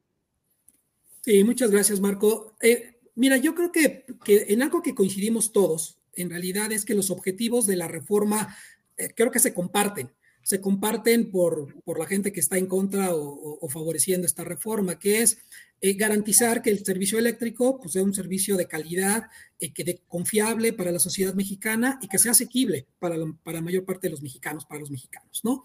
Sí, 1.22 1.44
muchas 1.44 1.70
gracias, 1.70 2.00
Marco. 2.00 2.54
Eh, 2.62 3.00
mira, 3.16 3.36
yo 3.36 3.54
creo 3.54 3.72
que, 3.72 4.06
que, 4.24 4.46
en 4.48 4.62
algo 4.62 4.82
que 4.82 4.94
coincidimos 4.94 5.52
todos, 5.52 5.98
en 6.14 6.30
realidad, 6.30 6.72
es 6.72 6.84
que 6.84 6.94
los 6.94 7.10
objetivos 7.10 7.66
de 7.66 7.76
la 7.76 7.88
reforma 7.88 8.56
eh, 8.96 9.10
creo 9.14 9.30
que 9.30 9.40
se 9.40 9.52
comparten 9.52 10.10
se 10.46 10.60
comparten 10.60 11.32
por, 11.32 11.74
por, 11.82 11.98
la 11.98 12.06
gente 12.06 12.32
que 12.32 12.38
está 12.38 12.56
en 12.56 12.66
contra 12.66 13.08
o, 13.12 13.68
favoreciendo 13.68 14.28
esta 14.28 14.44
reforma, 14.44 14.96
que 14.96 15.20
es 15.20 15.38
eh, 15.80 15.94
garantizar 15.94 16.62
que 16.62 16.70
el 16.70 16.84
servicio 16.84 17.18
eléctrico 17.18 17.80
pues, 17.80 17.94
sea 17.94 18.04
un 18.04 18.14
servicio 18.14 18.56
de 18.56 18.68
calidad, 18.68 19.24
eh, 19.58 19.72
que 19.72 19.82
de 19.82 20.00
confiable 20.06 20.72
para 20.72 20.92
la 20.92 21.00
sociedad 21.00 21.34
mexicana 21.34 21.98
y 22.00 22.06
que 22.06 22.18
sea 22.18 22.30
asequible 22.30 22.86
para 23.00 23.16
la, 23.16 23.26
para 23.42 23.60
mayor 23.60 23.84
parte 23.84 24.06
de 24.06 24.12
los 24.12 24.22
mexicanos, 24.22 24.64
para 24.66 24.78
los 24.78 24.92
mexicanos, 24.92 25.40
¿no? 25.42 25.64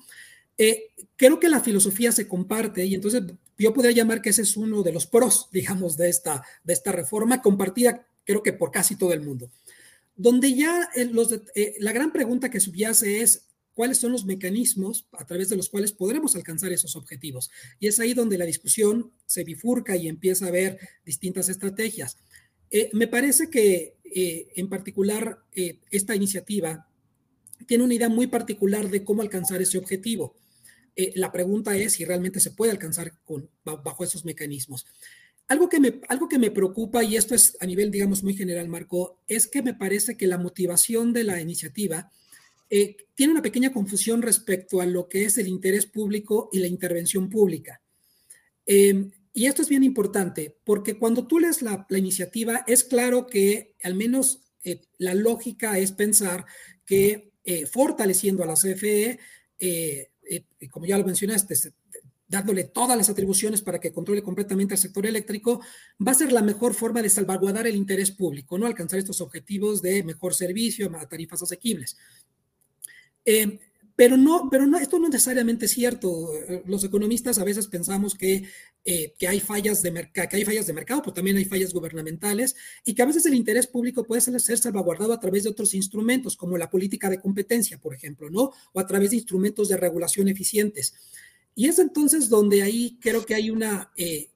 Eh, 0.58 0.88
creo 1.16 1.40
que 1.40 1.48
la 1.48 1.60
filosofía 1.60 2.12
se 2.12 2.28
comparte 2.28 2.84
y 2.84 2.96
entonces 2.96 3.22
yo 3.60 3.74
podría 3.76 3.92
llamar 3.92 4.20
que 4.20 4.32
ese 4.32 4.42
es 4.42 4.58
uno 4.58 4.82
de 4.82 4.94
los 4.94 5.06
pros, 5.06 5.48
digamos, 5.52 5.96
de 5.96 6.10
esta, 6.10 6.44
de 6.64 6.74
esta 6.74 6.92
reforma 6.92 7.44
compartida, 7.44 8.08
creo 8.24 8.42
que 8.42 8.54
por 8.54 8.72
casi 8.72 8.96
todo 8.96 9.14
el 9.14 9.22
mundo. 9.22 9.52
Donde 10.16 10.56
ya 10.56 10.90
los 11.12 11.40
la 11.80 11.92
gran 11.92 12.12
pregunta 12.12 12.50
que 12.50 12.60
subyace 12.60 13.22
es 13.22 13.51
cuáles 13.74 13.98
son 13.98 14.12
los 14.12 14.26
mecanismos 14.26 15.08
a 15.14 15.26
través 15.26 15.50
de 15.50 15.56
los 15.56 15.70
cuales 15.70 15.92
podremos 15.92 16.36
alcanzar 16.36 16.72
esos 16.72 16.96
objetivos. 16.96 17.50
Y 17.80 17.88
es 17.88 18.00
ahí 18.00 18.14
donde 18.14 18.38
la 18.38 18.46
discusión 18.46 19.12
se 19.26 19.44
bifurca 19.44 19.96
y 19.96 20.08
empieza 20.08 20.48
a 20.48 20.52
ver 20.52 20.80
distintas 21.06 21.50
estrategias. 21.50 22.18
Eh, 22.70 22.90
me 22.94 23.08
parece 23.08 23.50
que 23.50 23.98
eh, 24.04 24.48
en 24.56 24.70
particular 24.70 25.40
eh, 25.54 25.80
esta 25.92 26.16
iniciativa 26.16 26.88
tiene 27.68 27.84
una 27.84 27.94
idea 27.94 28.10
muy 28.10 28.28
particular 28.28 28.90
de 28.90 29.04
cómo 29.04 29.22
alcanzar 29.22 29.62
ese 29.62 29.78
objetivo. 29.78 30.36
la 31.16 31.32
pregunta 31.32 31.76
es 31.78 31.94
si 31.94 32.06
realmente 32.06 32.40
se 32.40 32.52
puede 32.52 32.72
alcanzar 32.72 33.14
con, 33.24 33.50
bajo 33.64 34.04
esos 34.04 34.26
mecanismos. 34.26 34.86
Algo 35.48 35.70
que, 35.70 36.02
algo 36.10 36.28
que 36.28 36.40
me 36.40 36.52
preocupa, 36.52 37.04
y 37.04 37.16
esto 37.16 37.34
es 37.34 37.58
a 37.60 37.66
nivel, 37.66 37.92
digamos, 37.92 38.24
muy 38.24 38.34
general, 38.36 38.68
Marco, 38.68 39.20
es 39.28 39.48
que 39.48 39.62
me 39.62 39.74
parece 39.74 40.18
que 40.18 40.28
la 40.28 40.38
motivación 40.38 41.14
de 41.14 41.24
la 41.24 41.40
iniciativa 41.40 42.12
eh, 42.74 42.96
tiene 43.14 43.34
una 43.34 43.42
pequeña 43.42 43.74
confusión 43.74 44.22
respecto 44.22 44.80
a 44.80 44.86
lo 44.86 45.10
que 45.10 45.26
es 45.26 45.38
el 45.38 45.50
interés 45.50 45.86
público 45.86 46.48
y 46.54 46.60
la 46.60 46.68
intervención 46.68 47.30
pública. 47.30 47.82
Em, 48.66 49.12
y 49.34 49.48
esto 49.48 49.62
es 49.62 49.68
bien 49.68 49.84
importante, 49.84 50.58
porque 50.64 50.98
cuando 50.98 51.28
tú 51.28 51.40
lees 51.40 51.62
la, 51.62 51.86
iniciativa, 51.90 52.64
es 52.66 52.86
claro 52.86 53.28
que 53.28 53.76
al 53.84 53.96
menos 53.96 54.40
eh, 54.64 54.80
la 54.98 55.14
lógica 55.14 55.78
es 55.78 55.92
pensar 55.92 56.46
que 56.86 57.34
eh, 57.44 57.66
fortaleciendo 57.66 58.42
a 58.42 58.48
la 58.48 58.54
CFE, 58.54 59.20
como 60.70 60.86
ya 60.86 60.98
lo 60.98 61.04
mencionaste, 61.04 61.56
dándole 62.32 62.64
todas 62.64 62.96
las 62.98 63.10
atribuciones 63.10 63.62
para 63.62 63.82
que 63.82 63.92
controle 63.92 64.24
completamente 64.24 64.76
el 64.76 64.80
sector 64.80 65.06
eléctrico, 65.06 65.60
va 66.06 66.14
a 66.14 66.16
ser 66.16 66.32
la 66.32 66.42
mejor 66.42 66.74
forma 66.74 67.02
de 67.02 67.10
salvaguardar 67.10 67.68
el 67.68 67.76
interés 67.76 68.12
público, 68.12 68.58
¿no? 68.58 68.66
Alcanzar 68.66 69.00
estos 69.00 69.20
objetivos 69.20 69.82
de 69.82 70.02
mejor 70.04 70.34
servicio 70.34 70.90
tarifas 71.10 71.44
asequibles. 71.44 71.98
Eh, 73.26 73.60
pero 73.96 74.18
no, 74.18 74.50
pero 74.50 74.66
no, 74.66 74.80
esto 74.80 74.98
no 74.98 75.06
es 75.06 75.14
necesariamente 75.14 75.68
cierto. 75.68 76.32
Los 76.66 76.84
economistas 76.84 77.38
a 77.38 77.44
veces 77.44 77.68
pensamos 77.68 78.16
que, 78.16 78.46
eh, 78.84 79.14
que 79.20 79.28
hay 79.28 79.40
fallas 79.40 79.84
de 79.84 80.10
que 80.12 80.38
hay 80.38 80.44
fallas 80.44 80.66
de 80.66 80.74
mercado, 80.74 81.04
pero 81.04 81.14
también 81.14 81.38
hay 81.38 81.46
fallas 81.46 81.72
gubernamentales 81.72 82.56
y 82.84 82.96
que 82.96 83.04
a 83.04 83.06
veces 83.06 83.26
el 83.28 83.36
interés 83.36 83.68
público 83.68 84.04
puede 84.04 84.22
ser, 84.22 84.40
ser 84.40 84.58
salvaguardado 84.58 85.14
a 85.14 85.20
través 85.20 85.44
de 85.44 85.50
otros 85.50 85.76
instrumentos, 85.76 86.36
como 86.36 86.58
la 86.58 86.70
política 86.70 87.12
de 87.12 87.20
competencia, 87.20 87.78
por 87.78 87.94
ejemplo, 87.94 88.32
¿no? 88.32 88.52
O 88.74 88.80
a 88.80 88.88
través 88.88 89.12
de 89.12 89.18
instrumentos 89.18 89.70
de 89.70 89.78
regulación 89.78 90.30
eficientes. 90.30 90.96
Y 91.54 91.68
es 91.68 91.78
entonces 91.78 92.28
donde 92.28 92.64
ahí 92.64 92.98
creo 93.02 93.24
que 93.24 93.36
hay 93.36 93.52
una, 93.52 93.92
eh, 93.98 94.30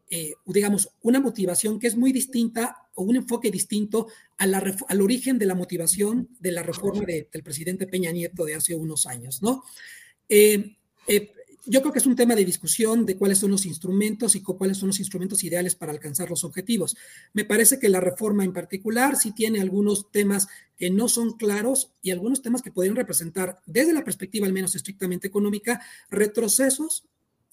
digamos, 0.46 0.90
una 1.02 1.20
motivación 1.20 1.80
que 1.80 1.88
es 1.88 1.96
muy 1.96 2.12
distinta 2.12 2.85
o 2.96 3.04
un 3.04 3.16
enfoque 3.16 3.52
distinto 3.52 4.08
al 4.38 5.02
origen 5.02 5.38
de 5.38 5.46
la 5.46 5.56
motivación 5.56 6.30
de 6.40 6.52
la 6.52 6.64
reforma 6.64 7.06
del 7.06 7.44
presidente 7.44 7.88
Peña 7.88 8.12
Nieto 8.12 8.46
de 8.46 8.56
hace 8.56 8.76
unos 8.76 9.06
años, 9.06 9.42
¿no? 9.42 9.64
Eh, 10.28 10.76
eh, 11.08 11.32
yo 11.68 11.82
creo 11.82 11.92
que 11.92 12.00
es 12.00 12.06
un 12.06 12.16
tema 12.16 12.36
de 12.36 12.46
discusión 12.46 13.06
de 13.06 13.18
cuáles 13.18 13.40
son 13.40 13.50
los 13.52 13.66
instrumentos 13.66 14.36
y 14.36 14.42
cuáles 14.42 14.78
son 14.78 14.88
los 14.88 15.00
instrumentos 15.00 15.44
ideales 15.44 15.76
para 15.76 15.92
alcanzar 15.92 16.30
los 16.30 16.44
objetivos. 16.44 16.96
Me 17.34 17.44
parece 17.44 17.80
que 17.80 17.90
la 17.90 18.00
reforma 18.00 18.44
en 18.44 18.54
particular 18.54 19.16
sí 19.16 19.32
tiene 19.32 19.62
algunos 19.62 20.12
temas 20.12 20.48
que 20.78 20.92
no 20.92 21.08
son 21.08 21.34
claros 21.34 21.92
y 22.04 22.12
algunos 22.12 22.44
temas 22.44 22.62
que 22.62 22.72
podrían 22.72 22.96
representar, 22.96 23.60
desde 23.66 23.94
la 23.94 24.04
perspectiva 24.04 24.46
al 24.46 24.54
menos 24.54 24.76
estrictamente 24.76 25.28
económica, 25.28 25.82
retrocesos 26.12 27.06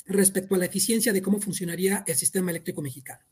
respecto 0.05 0.55
a 0.55 0.59
la 0.59 0.67
eficiencia 0.67 1.13
de 1.13 1.23
cómo 1.23 1.41
funcionaría 1.41 2.05
el 2.07 2.17
sistema 2.17 2.51
eléctrico 2.51 2.83
mexicano. 2.83 3.25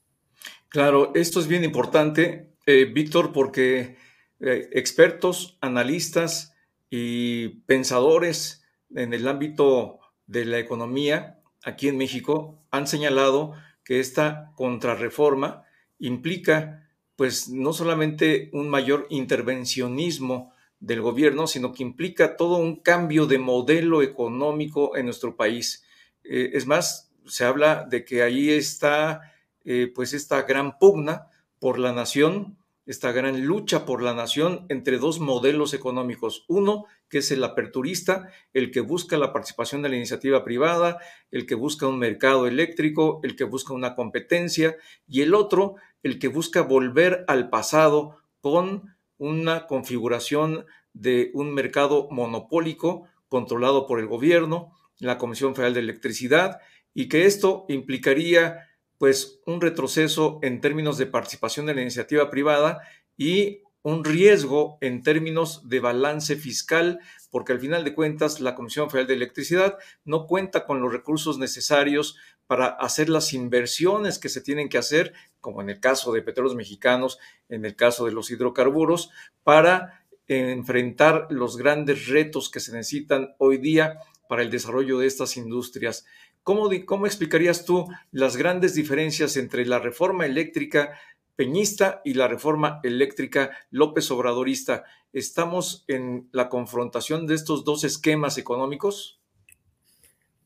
Claro, 0.70 1.10
esto 1.16 1.40
es 1.40 1.48
bien 1.48 1.64
importante, 1.64 2.54
eh, 2.64 2.84
Víctor, 2.84 3.32
porque 3.32 3.96
eh, 4.38 4.68
expertos, 4.72 5.58
analistas 5.60 6.54
y 6.90 7.48
pensadores 7.66 8.64
en 8.94 9.12
el 9.12 9.26
ámbito 9.26 9.98
de 10.28 10.44
la 10.44 10.60
economía 10.60 11.40
aquí 11.64 11.88
en 11.88 11.98
México 11.98 12.64
han 12.70 12.86
señalado 12.86 13.52
que 13.84 13.98
esta 13.98 14.52
contrarreforma 14.54 15.64
implica 15.98 16.88
pues 17.16 17.48
no 17.48 17.72
solamente 17.72 18.48
un 18.52 18.68
mayor 18.68 19.08
intervencionismo 19.10 20.52
del 20.78 21.02
gobierno, 21.02 21.48
sino 21.48 21.72
que 21.72 21.82
implica 21.82 22.36
todo 22.36 22.58
un 22.58 22.76
cambio 22.76 23.26
de 23.26 23.38
modelo 23.38 24.02
económico 24.02 24.96
en 24.96 25.06
nuestro 25.06 25.36
país. 25.36 25.84
Eh, 26.22 26.50
es 26.54 26.66
más, 26.66 27.10
se 27.26 27.44
habla 27.44 27.86
de 27.90 28.04
que 28.04 28.22
ahí 28.22 28.50
está 28.50 29.29
eh, 29.64 29.90
pues 29.94 30.12
esta 30.12 30.42
gran 30.42 30.78
pugna 30.78 31.28
por 31.58 31.78
la 31.78 31.92
nación, 31.92 32.56
esta 32.86 33.12
gran 33.12 33.44
lucha 33.44 33.84
por 33.84 34.02
la 34.02 34.14
nación 34.14 34.66
entre 34.68 34.98
dos 34.98 35.20
modelos 35.20 35.74
económicos. 35.74 36.44
Uno, 36.48 36.86
que 37.08 37.18
es 37.18 37.30
el 37.30 37.44
aperturista, 37.44 38.30
el 38.52 38.70
que 38.70 38.80
busca 38.80 39.18
la 39.18 39.32
participación 39.32 39.82
de 39.82 39.90
la 39.90 39.96
iniciativa 39.96 40.42
privada, 40.44 40.98
el 41.30 41.46
que 41.46 41.54
busca 41.54 41.86
un 41.86 41.98
mercado 41.98 42.46
eléctrico, 42.46 43.20
el 43.22 43.36
que 43.36 43.44
busca 43.44 43.74
una 43.74 43.94
competencia, 43.94 44.76
y 45.06 45.20
el 45.20 45.34
otro, 45.34 45.76
el 46.02 46.18
que 46.18 46.28
busca 46.28 46.62
volver 46.62 47.24
al 47.28 47.50
pasado 47.50 48.16
con 48.40 48.96
una 49.18 49.66
configuración 49.66 50.64
de 50.94 51.30
un 51.34 51.52
mercado 51.52 52.08
monopólico 52.10 53.06
controlado 53.28 53.86
por 53.86 54.00
el 54.00 54.06
gobierno, 54.06 54.72
la 54.98 55.18
Comisión 55.18 55.54
Federal 55.54 55.74
de 55.74 55.80
Electricidad, 55.80 56.58
y 56.94 57.08
que 57.08 57.26
esto 57.26 57.66
implicaría 57.68 58.69
pues 59.00 59.40
un 59.46 59.62
retroceso 59.62 60.40
en 60.42 60.60
términos 60.60 60.98
de 60.98 61.06
participación 61.06 61.64
de 61.64 61.74
la 61.74 61.80
iniciativa 61.80 62.28
privada 62.28 62.82
y 63.16 63.62
un 63.80 64.04
riesgo 64.04 64.76
en 64.82 65.02
términos 65.02 65.66
de 65.70 65.80
balance 65.80 66.36
fiscal, 66.36 67.00
porque 67.30 67.54
al 67.54 67.60
final 67.60 67.82
de 67.82 67.94
cuentas 67.94 68.42
la 68.42 68.54
Comisión 68.54 68.90
Federal 68.90 69.06
de 69.06 69.14
Electricidad 69.14 69.78
no 70.04 70.26
cuenta 70.26 70.66
con 70.66 70.82
los 70.82 70.92
recursos 70.92 71.38
necesarios 71.38 72.18
para 72.46 72.66
hacer 72.66 73.08
las 73.08 73.32
inversiones 73.32 74.18
que 74.18 74.28
se 74.28 74.42
tienen 74.42 74.68
que 74.68 74.76
hacer, 74.76 75.14
como 75.40 75.62
en 75.62 75.70
el 75.70 75.80
caso 75.80 76.12
de 76.12 76.20
petróleos 76.20 76.54
mexicanos, 76.54 77.18
en 77.48 77.64
el 77.64 77.76
caso 77.76 78.04
de 78.04 78.12
los 78.12 78.30
hidrocarburos, 78.30 79.08
para 79.42 80.04
enfrentar 80.26 81.26
los 81.30 81.56
grandes 81.56 82.06
retos 82.06 82.50
que 82.50 82.60
se 82.60 82.72
necesitan 82.72 83.34
hoy 83.38 83.56
día 83.56 83.98
para 84.28 84.42
el 84.42 84.50
desarrollo 84.50 84.98
de 84.98 85.06
estas 85.06 85.38
industrias. 85.38 86.04
¿Cómo, 86.42 86.70
¿Cómo 86.86 87.06
explicarías 87.06 87.64
tú 87.64 87.86
las 88.12 88.36
grandes 88.36 88.74
diferencias 88.74 89.36
entre 89.36 89.66
la 89.66 89.78
reforma 89.78 90.26
eléctrica 90.26 90.98
peñista 91.36 92.00
y 92.04 92.14
la 92.14 92.28
reforma 92.28 92.80
eléctrica 92.82 93.50
López 93.70 94.10
Obradorista? 94.10 94.84
¿Estamos 95.12 95.84
en 95.88 96.28
la 96.32 96.48
confrontación 96.48 97.26
de 97.26 97.34
estos 97.34 97.64
dos 97.64 97.84
esquemas 97.84 98.38
económicos? 98.38 99.20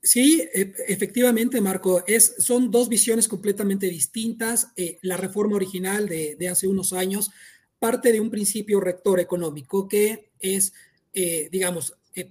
Sí, 0.04 0.46
e, 0.52 0.74
efectivamente, 0.86 1.62
Marco, 1.62 2.04
es, 2.06 2.34
son 2.38 2.70
dos 2.70 2.90
visiones 2.90 3.26
completamente 3.26 3.86
distintas. 3.86 4.68
Eh, 4.76 4.98
la 5.00 5.16
reforma 5.16 5.56
original 5.56 6.06
de, 6.08 6.48
hace 6.48 6.68
unos 6.68 6.92
años 6.92 7.30
parte 7.78 8.12
de 8.12 8.20
un 8.20 8.30
principio 8.30 8.80
rector 8.80 9.18
económico 9.18 9.88
que 9.88 10.30
es, 10.38 10.74
eh, 11.14 11.48
digamos, 11.50 11.96
eh, 12.14 12.30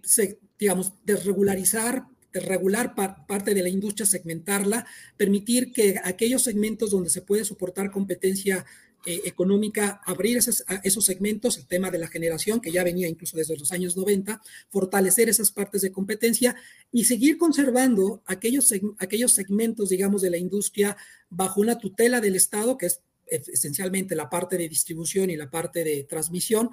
digamos, 0.60 0.94
desregularizar 1.04 2.06
regular 2.40 2.96
parte 2.96 3.54
de 3.54 3.62
la 3.62 3.70
industria, 3.70 4.06
segmentarla, 4.06 4.86
permitir 5.18 5.72
que 5.72 6.00
aquellos 6.04 6.44
segmentos 6.44 6.92
donde 6.92 7.10
se 7.10 7.22
puede 7.22 7.46
soportar 7.46 7.92
competencia 7.92 8.66
eh, 9.06 9.22
económica, 9.26 10.00
abrir 10.06 10.38
esos, 10.38 10.64
segmentos, 11.04 11.58
el 11.58 11.68
tema 11.68 11.92
de 11.92 11.98
la 11.98 12.08
generación, 12.08 12.62
que 12.62 12.72
ya 12.72 12.86
venía 12.86 13.10
incluso 13.10 13.36
desde 13.36 13.58
los 13.58 13.74
años 13.74 13.98
90, 13.98 14.42
fortalecer 14.70 15.28
esas 15.28 15.52
partes 15.52 15.82
de 15.82 15.92
competencia 15.92 16.56
y 16.90 17.04
seguir 17.04 17.38
conservando 17.38 18.24
aquellos, 18.26 18.74
aquellos 19.00 19.34
segmentos, 19.34 19.90
digamos, 19.90 20.22
de 20.22 20.30
la 20.30 20.38
industria 20.38 20.96
bajo 21.30 21.60
una 21.60 21.78
tutela 21.78 22.22
del 22.22 22.38
Estado, 22.38 22.78
que 22.78 22.86
es 22.86 23.02
esencialmente 23.26 24.16
la 24.16 24.30
parte 24.30 24.58
de 24.58 24.70
distribución 24.70 25.30
y 25.30 25.36
la 25.36 25.52
parte 25.52 25.84
de 25.84 26.06
transmisión, 26.06 26.70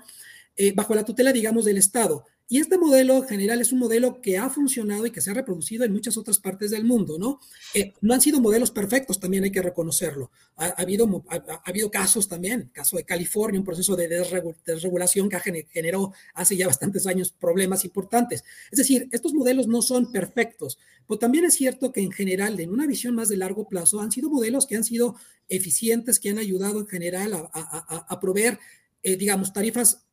eh, 0.57 0.73
bajo 0.73 0.95
la 0.95 1.05
tutela, 1.05 1.33
digamos, 1.33 1.65
del 1.65 1.79
Estado. 1.79 2.25
Y 2.53 2.59
este 2.59 2.79
modelo 2.79 3.23
general 3.23 3.61
es 3.61 3.71
un 3.71 3.79
modelo 3.79 4.21
que 4.21 4.37
ha 4.37 4.51
funcionado 4.51 5.07
y 5.07 5.13
que 5.13 5.21
se 5.21 5.31
ha 5.31 5.35
reproducido 5.35 5.85
en 5.85 5.93
muchas 5.93 6.17
otras 6.17 6.41
partes 6.41 6.73
del 6.73 6.85
mundo, 6.85 7.17
¿no? 7.17 7.39
Eh, 7.75 7.93
no 8.01 8.13
han 8.13 8.21
sido 8.21 8.41
modelos 8.41 8.73
perfectos, 8.73 9.21
también 9.21 9.45
hay 9.45 9.53
que 9.53 9.63
reconocerlo. 9.63 10.33
Ha, 10.57 10.67
habido, 10.71 11.25
ha, 11.29 11.63
habido 11.65 11.93
casos 11.93 12.27
también, 12.27 12.69
caso 12.75 12.97
de 12.97 13.05
California, 13.05 13.61
un 13.61 13.65
proceso 13.65 13.95
de 13.95 14.09
desregulación 14.67 15.29
que 15.29 15.65
generó 15.71 16.13
hace 16.35 16.57
ya 16.57 16.67
bastantes 16.67 17.07
años 17.07 17.31
problemas 17.31 17.85
importantes. 17.85 18.43
Es 18.73 18.79
decir, 18.79 19.09
estos 19.13 19.33
modelos 19.33 19.69
no 19.69 19.81
son 19.81 20.11
perfectos, 20.11 20.77
pero 21.07 21.21
también 21.21 21.45
es 21.45 21.55
cierto 21.55 21.93
que 21.93 22.01
en 22.01 22.11
general, 22.11 22.59
en 22.59 22.71
una 22.71 22.89
visión 22.89 23.15
más 23.15 23.29
de 23.29 23.37
largo 23.37 23.69
plazo, 23.69 24.01
han 24.01 24.11
sido 24.11 24.29
modelos 24.29 24.67
que 24.67 24.75
han 24.75 24.83
sido 24.83 25.15
eficientes, 25.49 26.19
que 26.19 26.31
han 26.31 26.39
ayudado 26.39 26.81
en 26.81 26.89
general 26.89 27.49
a, 27.53 28.21
proveer, 28.21 28.59
eh, 29.05 29.15
digamos, 29.15 29.53
tarifas 29.53 30.05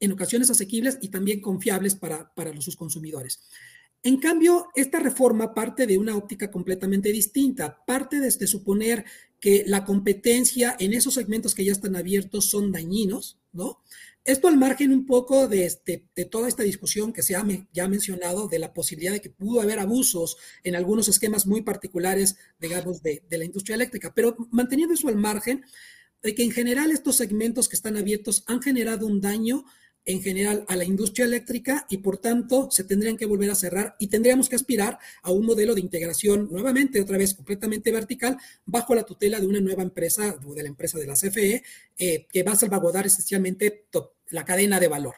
en 0.00 0.12
ocasiones 0.12 0.50
asequibles 0.50 0.98
y 1.00 1.08
también 1.08 1.40
confiables 1.40 1.94
para, 1.94 2.32
para 2.34 2.58
sus 2.60 2.76
consumidores. 2.76 3.40
En 4.02 4.18
cambio, 4.18 4.68
esta 4.74 5.00
reforma 5.00 5.54
parte 5.54 5.86
de 5.86 5.96
una 5.96 6.14
óptica 6.14 6.50
completamente 6.50 7.10
distinta, 7.10 7.84
parte 7.86 8.20
desde 8.20 8.46
suponer 8.46 9.06
que 9.40 9.64
la 9.66 9.86
competencia 9.86 10.76
en 10.78 10.92
esos 10.92 11.14
segmentos 11.14 11.54
que 11.54 11.64
ya 11.64 11.72
están 11.72 11.96
abiertos 11.96 12.50
son 12.50 12.70
dañinos, 12.70 13.38
¿no? 13.52 13.82
Esto 14.26 14.48
al 14.48 14.58
margen 14.58 14.92
un 14.92 15.06
poco 15.06 15.48
de, 15.48 15.66
este, 15.66 16.06
de 16.14 16.24
toda 16.26 16.48
esta 16.48 16.62
discusión 16.62 17.12
que 17.12 17.22
se 17.22 17.34
ha 17.34 17.46
ya 17.72 17.88
mencionado 17.88 18.48
de 18.48 18.58
la 18.58 18.72
posibilidad 18.72 19.12
de 19.12 19.20
que 19.20 19.30
pudo 19.30 19.60
haber 19.60 19.78
abusos 19.78 20.36
en 20.64 20.76
algunos 20.76 21.08
esquemas 21.08 21.46
muy 21.46 21.62
particulares, 21.62 22.36
digamos, 22.58 23.02
de, 23.02 23.22
de 23.28 23.38
la 23.38 23.44
industria 23.44 23.74
eléctrica, 23.76 24.12
pero 24.14 24.36
manteniendo 24.50 24.94
eso 24.94 25.08
al 25.08 25.16
margen, 25.16 25.64
de 26.22 26.34
que 26.34 26.42
en 26.42 26.52
general 26.52 26.90
estos 26.90 27.16
segmentos 27.16 27.68
que 27.68 27.76
están 27.76 27.98
abiertos 27.98 28.44
han 28.46 28.62
generado 28.62 29.06
un 29.06 29.20
daño 29.20 29.64
en 30.06 30.22
general 30.22 30.64
a 30.68 30.76
la 30.76 30.84
industria 30.84 31.24
eléctrica 31.24 31.86
y 31.88 31.98
por 31.98 32.18
tanto 32.18 32.70
se 32.70 32.84
tendrían 32.84 33.16
que 33.16 33.26
volver 33.26 33.50
a 33.50 33.54
cerrar 33.54 33.96
y 33.98 34.08
tendríamos 34.08 34.48
que 34.48 34.56
aspirar 34.56 34.98
a 35.22 35.30
un 35.30 35.46
modelo 35.46 35.74
de 35.74 35.80
integración 35.80 36.48
nuevamente, 36.50 37.00
otra 37.00 37.18
vez 37.18 37.34
completamente 37.34 37.90
vertical, 37.90 38.36
bajo 38.66 38.94
la 38.94 39.04
tutela 39.04 39.40
de 39.40 39.46
una 39.46 39.60
nueva 39.60 39.82
empresa, 39.82 40.36
de 40.36 40.62
la 40.62 40.68
empresa 40.68 40.98
de 40.98 41.06
la 41.06 41.14
CFE, 41.14 41.62
eh, 41.98 42.26
que 42.30 42.42
va 42.42 42.52
a 42.52 42.56
salvaguardar 42.56 43.06
esencialmente 43.06 43.86
la 44.30 44.44
cadena 44.44 44.80
de 44.80 44.88
valor. 44.88 45.14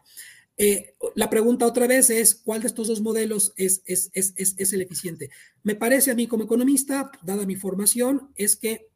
Eh, 0.58 0.94
la 1.14 1.28
pregunta 1.28 1.66
otra 1.66 1.86
vez 1.86 2.08
es, 2.08 2.34
¿cuál 2.34 2.62
de 2.62 2.68
estos 2.68 2.88
dos 2.88 3.02
modelos 3.02 3.52
es, 3.56 3.82
es, 3.84 4.10
es, 4.14 4.34
es 4.36 4.72
el 4.72 4.80
eficiente? 4.80 5.30
Me 5.62 5.74
parece 5.74 6.10
a 6.10 6.14
mí 6.14 6.26
como 6.26 6.44
economista, 6.44 7.10
dada 7.22 7.44
mi 7.44 7.56
formación, 7.56 8.30
es 8.36 8.56
que 8.56 8.88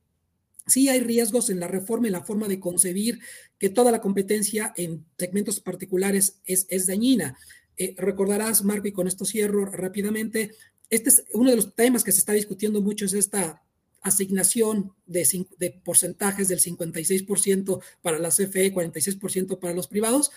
Sí 0.70 0.88
hay 0.88 1.00
riesgos 1.00 1.50
en 1.50 1.60
la 1.60 1.68
reforma 1.68 2.08
y 2.08 2.10
la 2.10 2.22
forma 2.22 2.48
de 2.48 2.60
concebir 2.60 3.20
que 3.58 3.68
toda 3.68 3.92
la 3.92 4.00
competencia 4.00 4.72
en 4.76 5.04
segmentos 5.18 5.60
particulares 5.60 6.38
es, 6.44 6.66
es 6.70 6.86
dañina. 6.86 7.36
Eh, 7.76 7.94
recordarás, 7.96 8.64
Marco, 8.64 8.88
y 8.88 8.92
con 8.92 9.06
esto 9.06 9.24
cierro 9.24 9.64
rápidamente, 9.66 10.52
este 10.90 11.10
es 11.10 11.24
uno 11.34 11.50
de 11.50 11.56
los 11.56 11.74
temas 11.74 12.04
que 12.04 12.12
se 12.12 12.18
está 12.18 12.32
discutiendo 12.32 12.80
mucho, 12.80 13.04
es 13.04 13.12
esta 13.12 13.62
asignación 14.02 14.92
de, 15.06 15.46
de 15.58 15.70
porcentajes 15.84 16.48
del 16.48 16.60
56% 16.60 17.82
para 18.02 18.18
la 18.18 18.30
CFE, 18.30 18.74
46% 18.74 19.58
para 19.58 19.74
los 19.74 19.88
privados, 19.88 20.30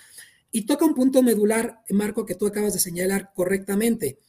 y 0.52 0.66
toca 0.66 0.86
un 0.86 0.94
punto 0.94 1.24
medular, 1.24 1.82
Marco, 1.90 2.26
que 2.26 2.36
tú 2.36 2.46
acabas 2.46 2.74
de 2.74 2.80
señalar 2.80 3.32
correctamente. 3.34 4.20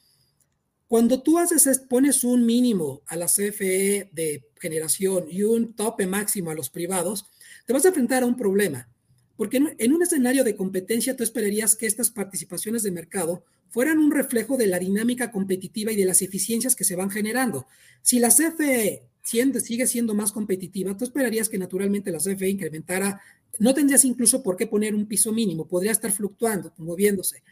Cuando 0.94 1.20
tú 1.22 1.40
haces, 1.40 1.80
pones 1.80 2.22
un 2.22 2.46
mínimo 2.46 3.02
a 3.08 3.16
la 3.16 3.26
CFE 3.26 4.10
de 4.12 4.44
generación 4.60 5.26
y 5.28 5.42
un 5.42 5.74
tope 5.74 6.06
máximo 6.06 6.52
a 6.52 6.54
los 6.54 6.70
privados, 6.70 7.26
te 7.66 7.72
vas 7.72 7.84
a 7.84 7.88
enfrentar 7.88 8.22
a 8.22 8.26
un 8.26 8.36
problema. 8.36 8.88
Porque 9.36 9.56
en, 9.76 9.92
un 9.92 10.02
escenario 10.04 10.44
de 10.44 10.54
competencia 10.54 11.16
tú 11.16 11.24
esperarías 11.24 11.74
que 11.74 11.86
estas 11.86 12.10
participaciones 12.10 12.84
de 12.84 12.92
mercado 12.92 13.42
fueran 13.70 13.98
un 13.98 14.12
reflejo 14.12 14.56
de 14.56 14.68
la 14.68 14.78
dinámica 14.78 15.32
competitiva 15.32 15.90
y 15.90 15.96
de 15.96 16.04
las 16.04 16.22
eficiencias 16.22 16.76
que 16.76 16.84
se 16.84 16.94
van 16.94 17.10
generando. 17.10 17.66
Si 18.00 18.20
la 18.20 18.28
CFE 18.28 19.02
sigue 19.20 19.88
siendo 19.88 20.14
más 20.14 20.30
competitiva, 20.30 20.96
tú 20.96 21.06
esperarías 21.06 21.48
que 21.48 21.58
naturalmente 21.58 22.12
la 22.12 22.18
CFE 22.18 22.48
incrementara, 22.50 23.20
no 23.58 23.74
tendrías 23.74 24.04
incluso 24.04 24.44
por 24.44 24.56
qué 24.56 24.68
poner 24.68 24.94
un 24.94 25.06
piso 25.06 25.32
mínimo, 25.32 25.66
podría 25.66 25.90
estar 25.90 26.12
fluctuando, 26.12 26.72
moviéndose. 26.78 27.42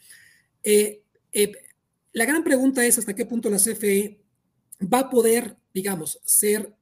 Eh, 0.62 1.02
eh, 1.32 1.52
la 2.12 2.24
gran 2.24 2.44
pregunta 2.44 2.84
es 2.84 2.98
hasta 2.98 3.14
qué 3.14 3.24
punto 3.26 3.50
la 3.50 3.58
CFE 3.58 4.20
va 4.92 5.00
a 5.00 5.10
poder, 5.10 5.56
digamos, 5.72 6.20
ser, 6.24 6.74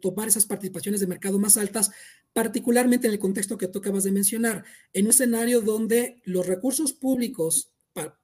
tomar 0.00 0.28
esas 0.28 0.46
participaciones 0.46 1.00
de 1.00 1.06
mercado 1.06 1.38
más 1.38 1.56
altas, 1.56 1.90
particularmente 2.32 3.06
en 3.06 3.12
el 3.12 3.18
contexto 3.18 3.58
que 3.58 3.68
tú 3.68 3.78
acabas 3.78 4.04
de 4.04 4.12
mencionar, 4.12 4.64
en 4.92 5.04
un 5.04 5.10
escenario 5.10 5.60
donde 5.60 6.20
los 6.24 6.46
recursos 6.46 6.92
públicos, 6.92 7.72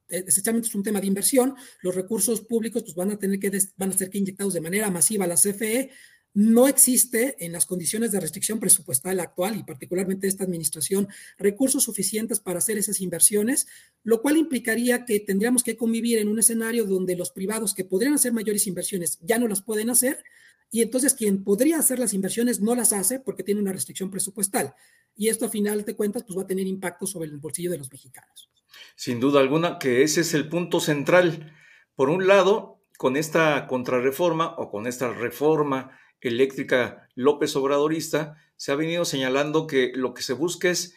esencialmente 0.09 0.69
es 0.69 0.75
un 0.75 0.83
tema 0.83 1.01
de 1.01 1.07
inversión, 1.07 1.55
los 1.83 1.95
recursos 1.95 2.41
públicos 2.41 2.83
pues 2.83 2.95
van 2.95 3.11
a 3.11 3.19
tener 3.19 3.39
que, 3.39 3.51
van 3.77 3.91
a 3.91 3.97
ser 3.97 4.11
que 4.11 4.19
inyectados 4.19 4.55
de 4.55 4.61
manera 4.61 4.91
masiva 4.91 5.25
a 5.25 5.29
la 5.29 5.37
CFE, 5.37 5.91
no 6.33 6.69
existe 6.69 7.45
en 7.45 7.53
las 7.53 7.67
condiciones 7.67 8.13
de 8.13 8.21
restricción 8.21 8.61
presupuestal 8.61 9.19
actual 9.21 9.57
y 9.57 9.65
particularmente 9.65 10.29
esta 10.29 10.45
administración 10.45 11.09
recursos 11.39 11.85
suficientes 11.85 12.41
para 12.41 12.59
hacer 12.59 12.79
esas 12.79 13.01
inversiones, 13.01 13.67
lo 14.05 14.23
cual 14.23 14.37
implicaría 14.37 15.05
que 15.05 15.21
tendríamos 15.21 15.65
que 15.65 15.77
convivir 15.77 16.19
en 16.19 16.29
un 16.29 16.39
escenario 16.39 16.85
donde 16.85 17.17
los 17.17 17.31
privados 17.31 17.75
que 17.75 17.85
podrían 17.85 18.15
hacer 18.15 18.33
mayores 18.33 18.67
inversiones 18.67 19.19
ya 19.23 19.39
no 19.39 19.49
las 19.49 19.63
pueden 19.63 19.91
hacer 19.91 20.23
y 20.71 20.83
entonces 20.83 21.15
quien 21.15 21.43
podría 21.43 21.79
hacer 21.79 21.99
las 21.99 22.15
inversiones 22.15 22.61
no 22.61 22.75
las 22.75 22.93
hace 22.93 23.19
porque 23.19 23.43
tiene 23.43 23.61
una 23.61 23.73
restricción 23.73 24.11
presupuestal. 24.11 24.75
Y 25.17 25.29
esto 25.29 25.47
a 25.47 25.49
final 25.49 25.85
de 25.85 25.97
cuentas 25.97 26.23
pues 26.25 26.39
va 26.39 26.43
a 26.43 26.47
tener 26.47 26.67
impacto 26.67 27.07
sobre 27.07 27.29
el 27.29 27.39
bolsillo 27.39 27.73
de 27.73 27.79
los 27.79 27.91
mexicanos. 27.91 28.51
Sin 28.95 29.19
duda 29.19 29.41
alguna 29.41 29.79
que 29.79 30.03
ese 30.03 30.21
es 30.21 30.33
el 30.33 30.49
punto 30.49 30.79
central. 30.79 31.53
Por 31.97 32.09
un 32.09 32.29
lado, 32.29 32.81
con 32.97 33.17
esta 33.17 33.67
contrarreforma 33.67 34.55
o 34.59 34.71
con 34.71 34.87
esta 34.87 35.13
reforma 35.13 35.99
eléctrica 36.29 37.09
López 37.15 37.55
Obradorista, 37.57 38.37
se 38.57 38.73
ha 38.73 38.77
venido 38.77 39.05
señalando 39.05 39.67
que 39.67 39.93
lo 39.95 40.13
que 40.13 40.23
se 40.23 40.35
busca 40.35 40.69
es 40.69 40.95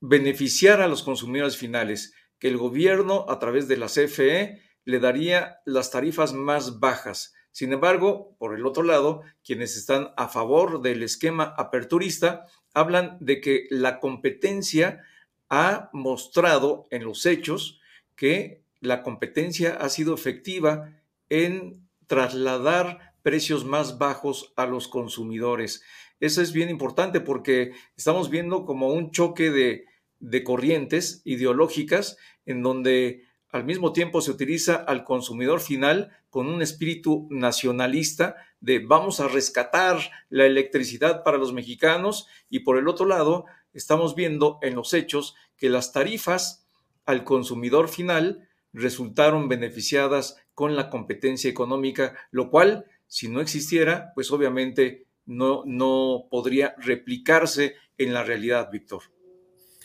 beneficiar 0.00 0.80
a 0.80 0.88
los 0.88 1.02
consumidores 1.02 1.56
finales, 1.56 2.14
que 2.38 2.48
el 2.48 2.56
gobierno 2.56 3.26
a 3.28 3.38
través 3.38 3.66
de 3.66 3.76
la 3.76 3.86
CFE 3.86 4.62
le 4.84 5.00
daría 5.00 5.58
las 5.66 5.90
tarifas 5.90 6.32
más 6.32 6.78
bajas. 6.78 7.34
Sin 7.50 7.72
embargo, 7.72 8.36
por 8.38 8.54
el 8.54 8.64
otro 8.64 8.84
lado, 8.84 9.22
quienes 9.42 9.76
están 9.76 10.12
a 10.16 10.28
favor 10.28 10.80
del 10.80 11.02
esquema 11.02 11.54
aperturista 11.56 12.46
hablan 12.74 13.16
de 13.20 13.40
que 13.40 13.66
la 13.70 13.98
competencia 13.98 15.02
ha 15.48 15.90
mostrado 15.92 16.86
en 16.90 17.04
los 17.04 17.26
hechos 17.26 17.80
que 18.14 18.62
la 18.80 19.02
competencia 19.02 19.76
ha 19.80 19.88
sido 19.88 20.14
efectiva 20.14 20.92
en 21.28 21.88
trasladar 22.06 23.14
precios 23.22 23.64
más 23.64 23.98
bajos 23.98 24.52
a 24.56 24.66
los 24.66 24.88
consumidores. 24.88 25.82
Eso 26.20 26.42
es 26.42 26.52
bien 26.52 26.68
importante 26.68 27.20
porque 27.20 27.72
estamos 27.96 28.30
viendo 28.30 28.64
como 28.64 28.88
un 28.88 29.10
choque 29.10 29.50
de, 29.50 29.84
de 30.18 30.44
corrientes 30.44 31.22
ideológicas 31.24 32.16
en 32.46 32.62
donde 32.62 33.24
al 33.50 33.64
mismo 33.64 33.92
tiempo 33.92 34.20
se 34.20 34.30
utiliza 34.30 34.74
al 34.74 35.04
consumidor 35.04 35.60
final 35.60 36.10
con 36.28 36.48
un 36.48 36.60
espíritu 36.60 37.26
nacionalista 37.30 38.36
de 38.60 38.80
vamos 38.80 39.20
a 39.20 39.28
rescatar 39.28 39.98
la 40.28 40.44
electricidad 40.44 41.22
para 41.22 41.38
los 41.38 41.52
mexicanos 41.52 42.26
y 42.50 42.60
por 42.60 42.76
el 42.78 42.88
otro 42.88 43.06
lado 43.06 43.46
estamos 43.72 44.14
viendo 44.14 44.58
en 44.62 44.74
los 44.74 44.92
hechos 44.92 45.34
que 45.56 45.70
las 45.70 45.92
tarifas 45.92 46.66
al 47.06 47.24
consumidor 47.24 47.88
final 47.88 48.48
resultaron 48.72 49.48
beneficiadas 49.48 50.36
con 50.54 50.76
la 50.76 50.90
competencia 50.90 51.48
económica, 51.48 52.16
lo 52.30 52.50
cual, 52.50 52.86
si 53.08 53.28
no 53.28 53.40
existiera, 53.40 54.12
pues 54.14 54.30
obviamente 54.30 55.06
no, 55.26 55.64
no 55.66 56.28
podría 56.30 56.74
replicarse 56.78 57.74
en 57.96 58.14
la 58.14 58.22
realidad, 58.22 58.70
Víctor. 58.70 59.02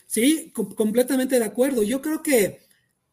Sí, 0.06 0.52
completamente 0.54 1.40
de 1.40 1.46
acuerdo. 1.46 1.82
Yo 1.82 2.02
creo 2.02 2.22
que 2.22 2.60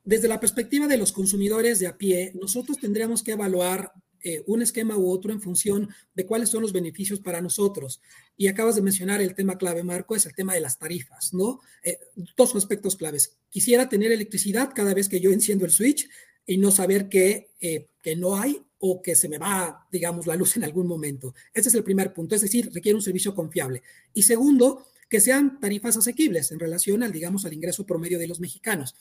desde 0.05 0.29
la 0.29 0.41
perspectiva 0.41 0.87
de 0.87 0.99
los 0.99 1.13
consumidores 1.13 1.79
de 1.79 1.87
a 1.87 1.97
pie, 1.97 2.33
nosotros 2.35 2.79
tendríamos 2.79 3.23
que 3.23 3.33
evaluar 3.33 3.93
eh, 4.23 4.43
un 4.47 4.61
esquema 4.61 4.99
u 4.99 5.11
otro 5.11 5.33
en 5.33 5.41
función 5.41 5.89
de 6.15 6.27
cuáles 6.27 6.51
son 6.51 6.61
los 6.61 6.75
beneficios 6.75 7.21
para 7.21 7.41
nosotros. 7.41 8.03
Y 8.37 8.49
acabas 8.49 8.75
de 8.75 8.83
mencionar 8.83 9.23
el 9.23 9.35
tema 9.35 9.57
clave, 9.57 9.83
Marco, 9.83 10.15
es 10.15 10.27
el 10.27 10.35
tema 10.35 10.53
de 10.53 10.61
las 10.61 10.79
tarifas, 10.79 11.33
¿no? 11.33 11.61
Eh, 11.83 11.99
dos 12.37 12.55
aspectos 12.55 12.97
claves. 12.97 13.39
Quisiera 13.49 13.89
tener 13.89 14.13
electricidad 14.13 14.73
cada 14.75 14.93
vez 14.93 15.09
que 15.09 15.21
yo 15.21 15.31
enciendo 15.31 15.65
el 15.65 15.71
switch 15.71 16.07
y 16.45 16.59
no 16.59 16.71
saber 16.71 17.09
que, 17.09 17.53
eh, 17.61 17.89
que 18.03 18.17
no 18.17 18.37
hay 18.37 18.61
o 18.81 19.03
que 19.03 19.15
se 19.15 19.29
me 19.29 19.39
va, 19.39 19.87
digamos, 19.93 20.27
la 20.27 20.37
luz 20.37 20.57
en 20.57 20.65
algún 20.65 20.87
momento. 20.87 21.35
Ese 21.53 21.69
es 21.69 21.75
el 21.75 21.85
primer 21.85 22.13
punto, 22.13 22.35
es 22.35 22.41
decir, 22.41 22.71
requiere 22.73 22.97
un 22.97 23.03
servicio 23.03 23.35
confiable. 23.35 23.83
Y 24.15 24.23
segundo, 24.23 24.87
que 25.09 25.21
sean 25.21 25.61
tarifas 25.61 25.99
asequibles 25.99 26.51
en 26.51 26.59
relación 26.59 27.03
al, 27.03 27.13
digamos, 27.13 27.45
al 27.45 27.53
ingreso 27.53 27.85
promedio 27.85 28.19
de 28.19 28.27
los 28.27 28.41
mexicanos. 28.41 28.95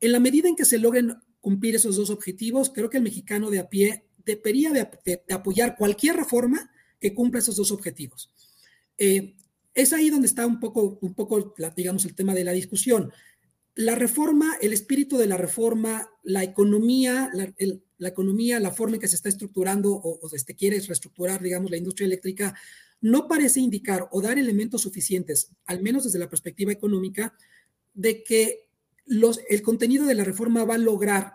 En 0.00 0.12
la 0.12 0.20
medida 0.20 0.48
en 0.48 0.56
que 0.56 0.66
se 0.66 0.78
logren 0.78 1.14
cumplir 1.40 1.76
esos 1.76 1.96
dos 1.96 2.10
objetivos, 2.10 2.70
creo 2.70 2.90
que 2.90 2.98
el 2.98 3.02
mexicano 3.02 3.50
de 3.50 3.60
a 3.60 3.70
pie 3.70 4.04
debería 4.24 4.70
de, 4.72 5.22
apoyar 5.30 5.76
cualquier 5.76 6.16
reforma 6.16 6.70
que 7.00 7.14
cumpla 7.14 7.40
esos 7.40 7.56
dos 7.56 7.72
objetivos. 7.72 8.30
Eh, 8.98 9.34
es 9.72 9.92
ahí 9.92 10.10
donde 10.10 10.26
está 10.26 10.46
un 10.46 10.60
poco, 10.60 10.98
un 11.00 11.14
poco 11.14 11.54
digamos, 11.74 12.04
el 12.04 12.14
tema 12.14 12.34
de 12.34 12.44
la 12.44 12.52
discusión. 12.52 13.12
La 13.78 13.94
reforma, 13.94 14.56
el 14.62 14.72
espíritu 14.72 15.18
de 15.18 15.26
la 15.26 15.36
reforma, 15.36 16.08
la 16.22 16.42
economía, 16.42 17.30
la, 17.34 18.08
economía, 18.08 18.58
la 18.58 18.70
forma 18.70 18.94
en 18.96 19.02
que 19.02 19.06
se 19.06 19.16
está 19.16 19.28
estructurando 19.28 19.92
o, 19.92 20.28
se 20.30 20.54
quiere 20.54 20.80
reestructurar, 20.80 21.42
digamos, 21.42 21.70
la 21.70 21.76
industria 21.76 22.06
eléctrica, 22.06 22.54
no 23.02 23.28
parece 23.28 23.60
indicar 23.60 24.08
o 24.12 24.22
dar 24.22 24.38
elementos 24.38 24.80
suficientes, 24.80 25.50
al 25.66 25.82
menos 25.82 26.04
desde 26.04 26.18
la 26.18 26.30
perspectiva 26.30 26.72
económica, 26.72 27.36
de 27.92 28.24
que 28.24 28.70
los, 29.04 29.40
el 29.46 29.60
contenido 29.60 30.06
de 30.06 30.14
la 30.14 30.24
reforma 30.24 30.64
va 30.64 30.76
a 30.76 30.78
lograr 30.78 31.34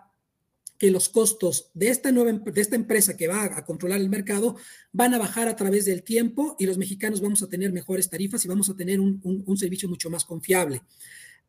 que 0.78 0.90
los 0.90 1.08
costos 1.08 1.70
de 1.74 1.90
esta 1.90 2.10
nueva 2.10 2.32
de 2.32 2.60
esta 2.60 2.74
empresa 2.74 3.16
que 3.16 3.28
va 3.28 3.44
a 3.44 3.64
controlar 3.64 4.00
el 4.00 4.08
mercado 4.08 4.56
van 4.90 5.14
a 5.14 5.18
bajar 5.18 5.46
a 5.46 5.54
través 5.54 5.84
del 5.84 6.02
tiempo 6.02 6.56
y 6.58 6.66
los 6.66 6.76
mexicanos 6.76 7.20
vamos 7.20 7.40
a 7.44 7.48
tener 7.48 7.72
mejores 7.72 8.10
tarifas 8.10 8.44
y 8.44 8.48
vamos 8.48 8.68
a 8.68 8.74
tener 8.74 8.98
un 8.98 9.56
servicio 9.56 9.88
mucho 9.88 10.10
más 10.10 10.24
confiable. 10.24 10.82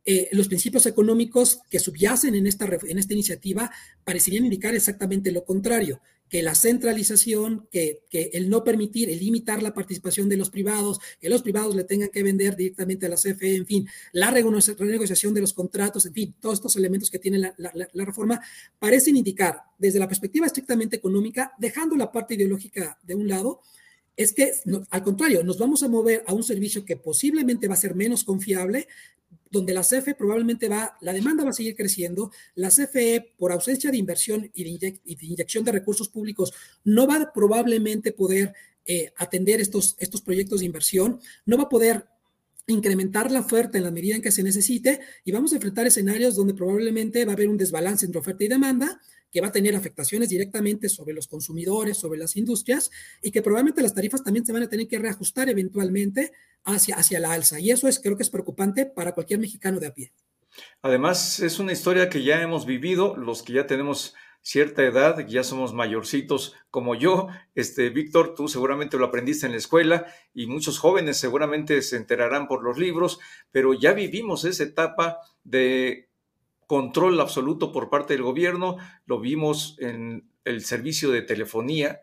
Eh, 0.06 0.28
los 0.34 0.48
principios 0.48 0.86
económicos 0.86 1.62
que 1.70 1.80
subyacen 1.80 2.36
en 2.36 2.46
esta, 2.46 2.66
en 2.66 2.98
esta 2.98 3.14
iniciativa 3.14 3.72
parecerían 4.04 4.44
indicar 4.44 4.76
exactamente 4.76 5.32
lo 5.32 5.46
contrario, 5.46 6.02
que 6.28 6.42
la 6.42 6.56
centralización, 6.56 7.68
que, 7.72 8.02
que, 8.10 8.32
el 8.34 8.50
no 8.50 8.64
permitir, 8.64 9.10
el 9.10 9.20
limitar 9.20 9.64
la 9.64 9.74
participación 9.74 10.28
de 10.28 10.36
los 10.36 10.50
privados, 10.50 11.00
que 11.22 11.30
los 11.30 11.42
privados 11.42 11.76
le 11.76 11.84
tengan 11.84 12.10
que 12.10 12.24
vender 12.24 12.56
directamente 12.56 13.06
a 13.06 13.10
la 13.10 13.16
CFE, 13.16 13.56
en 13.56 13.66
fin, 13.66 13.88
la 14.12 14.32
renegociación 14.32 15.34
de 15.34 15.42
los 15.42 15.54
contratos, 15.54 16.06
en 16.06 16.14
fin, 16.14 16.36
todos 16.42 16.56
estos 16.56 16.76
elementos 16.76 17.10
que 17.10 17.20
tiene 17.20 17.38
la, 17.38 17.54
la 17.58 18.06
reforma, 18.06 18.42
parecen 18.80 19.16
indicar, 19.16 19.62
desde 19.78 20.00
la 20.00 20.08
perspectiva 20.08 20.48
estrictamente 20.48 20.96
económica, 20.96 21.54
dejando 21.60 21.96
la 21.96 22.12
parte 22.12 22.34
ideológica 22.34 22.98
de 23.04 23.16
un 23.16 23.28
lado, 23.28 23.62
es 24.16 24.34
que, 24.34 24.52
al 24.90 25.04
contrario, 25.04 25.44
nos 25.44 25.58
vamos 25.58 25.82
a 25.84 25.88
mover 25.88 26.24
a 26.28 26.34
un 26.34 26.44
servicio 26.44 26.86
que 26.86 26.98
posiblemente 26.98 27.68
va 27.68 27.74
a 27.74 27.78
ser 27.78 27.96
menos 27.96 28.24
confiable, 28.24 28.88
donde 29.54 29.72
la 29.76 29.84
CFE 29.84 30.16
probablemente 30.16 30.68
va, 30.68 30.98
la 31.02 31.14
demanda 31.14 31.44
va 31.44 31.52
a 31.52 31.54
seguir 31.54 31.76
creciendo, 31.76 32.32
la 32.56 32.70
CFE 32.70 33.36
por 33.38 33.52
ausencia 33.52 33.92
de 33.92 33.98
inversión 33.98 34.50
y 34.52 34.80
de, 34.80 35.00
inyección 35.22 35.64
de 35.64 35.72
recursos 35.72 36.10
públicos 36.10 36.52
no 36.84 37.06
va 37.06 37.18
a 37.18 37.32
probablemente 37.32 38.12
poder 38.14 38.56
eh, 38.88 39.14
atender 39.16 39.62
estos, 39.62 39.96
estos 40.00 40.22
proyectos 40.22 40.62
de 40.62 40.66
inversión, 40.66 41.20
no 41.46 41.58
va 41.58 41.66
a 41.66 41.70
poder 41.70 42.08
incrementar 42.66 43.32
la 43.32 43.42
oferta 43.42 43.78
en 43.78 43.84
la 43.84 43.92
medida 43.92 44.16
en 44.16 44.24
que 44.24 44.32
se 44.32 44.42
necesite 44.42 45.02
y 45.24 45.32
vamos 45.32 45.52
a 45.52 45.58
enfrentar 45.58 45.86
escenarios 45.86 46.36
donde 46.36 46.56
probablemente 46.56 47.24
va 47.24 47.34
a 47.34 47.36
haber 47.36 47.48
un 47.48 47.58
desbalance 47.58 48.08
entre 48.08 48.22
oferta 48.22 48.44
y 48.44 48.48
demanda 48.48 49.00
que 49.34 49.42
va 49.42 49.48
a 49.48 49.52
tener 49.52 49.76
afectaciones 49.76 50.30
directamente 50.30 50.88
sobre 50.88 51.14
los 51.14 51.28
consumidores, 51.28 51.98
sobre 51.98 52.20
las 52.20 52.38
industrias 52.38 52.92
y 53.22 53.32
que 53.32 53.42
probablemente 53.42 53.82
las 53.82 53.96
tarifas 53.96 54.24
también 54.24 54.46
se 54.46 54.54
van 54.54 54.64
a 54.64 54.70
tener 54.70 54.88
que 54.88 55.00
reajustar 55.00 55.50
eventualmente 55.50 56.32
hacia, 56.64 56.96
hacia 56.96 57.20
la 57.20 57.34
alza. 57.34 57.60
Y 57.60 57.72
eso 57.72 57.88
es, 57.88 58.00
creo 58.00 58.16
que 58.16 58.24
es 58.24 58.30
preocupante 58.30 58.86
para 58.86 59.14
cualquier 59.14 59.40
mexicano 59.40 59.80
de 59.80 59.88
a 59.88 59.94
pie. 59.94 60.14
Además, 60.84 61.40
es 61.40 61.58
una 61.58 61.72
historia 61.72 62.10
que 62.10 62.24
ya 62.24 62.42
hemos 62.42 62.68
vivido, 62.68 63.18
los 63.18 63.42
que 63.42 63.54
ya 63.54 63.66
tenemos 63.66 64.14
cierta 64.44 64.84
edad, 64.84 65.26
ya 65.26 65.44
somos 65.44 65.74
mayorcitos 65.74 66.54
como 66.70 66.94
yo. 66.94 67.28
Este, 67.56 67.90
Víctor, 67.90 68.36
tú 68.36 68.48
seguramente 68.48 68.98
lo 68.98 69.06
aprendiste 69.06 69.48
en 69.48 69.54
la 69.54 69.58
escuela 69.58 70.06
y 70.34 70.46
muchos 70.46 70.78
jóvenes 70.78 71.18
seguramente 71.18 71.82
se 71.82 71.96
enterarán 71.96 72.48
por 72.48 72.62
los 72.62 72.78
libros, 72.78 73.20
pero 73.52 73.74
ya 73.74 73.94
vivimos 73.94 74.46
esa 74.46 74.64
etapa 74.64 75.18
de 75.44 76.10
control 76.68 77.20
absoluto 77.20 77.72
por 77.72 77.90
parte 77.90 78.14
del 78.14 78.24
gobierno. 78.24 78.78
Lo 79.06 79.20
vimos 79.20 79.76
en 79.80 80.30
el 80.46 80.64
servicio 80.64 81.12
de 81.12 81.22
telefonía. 81.22 82.02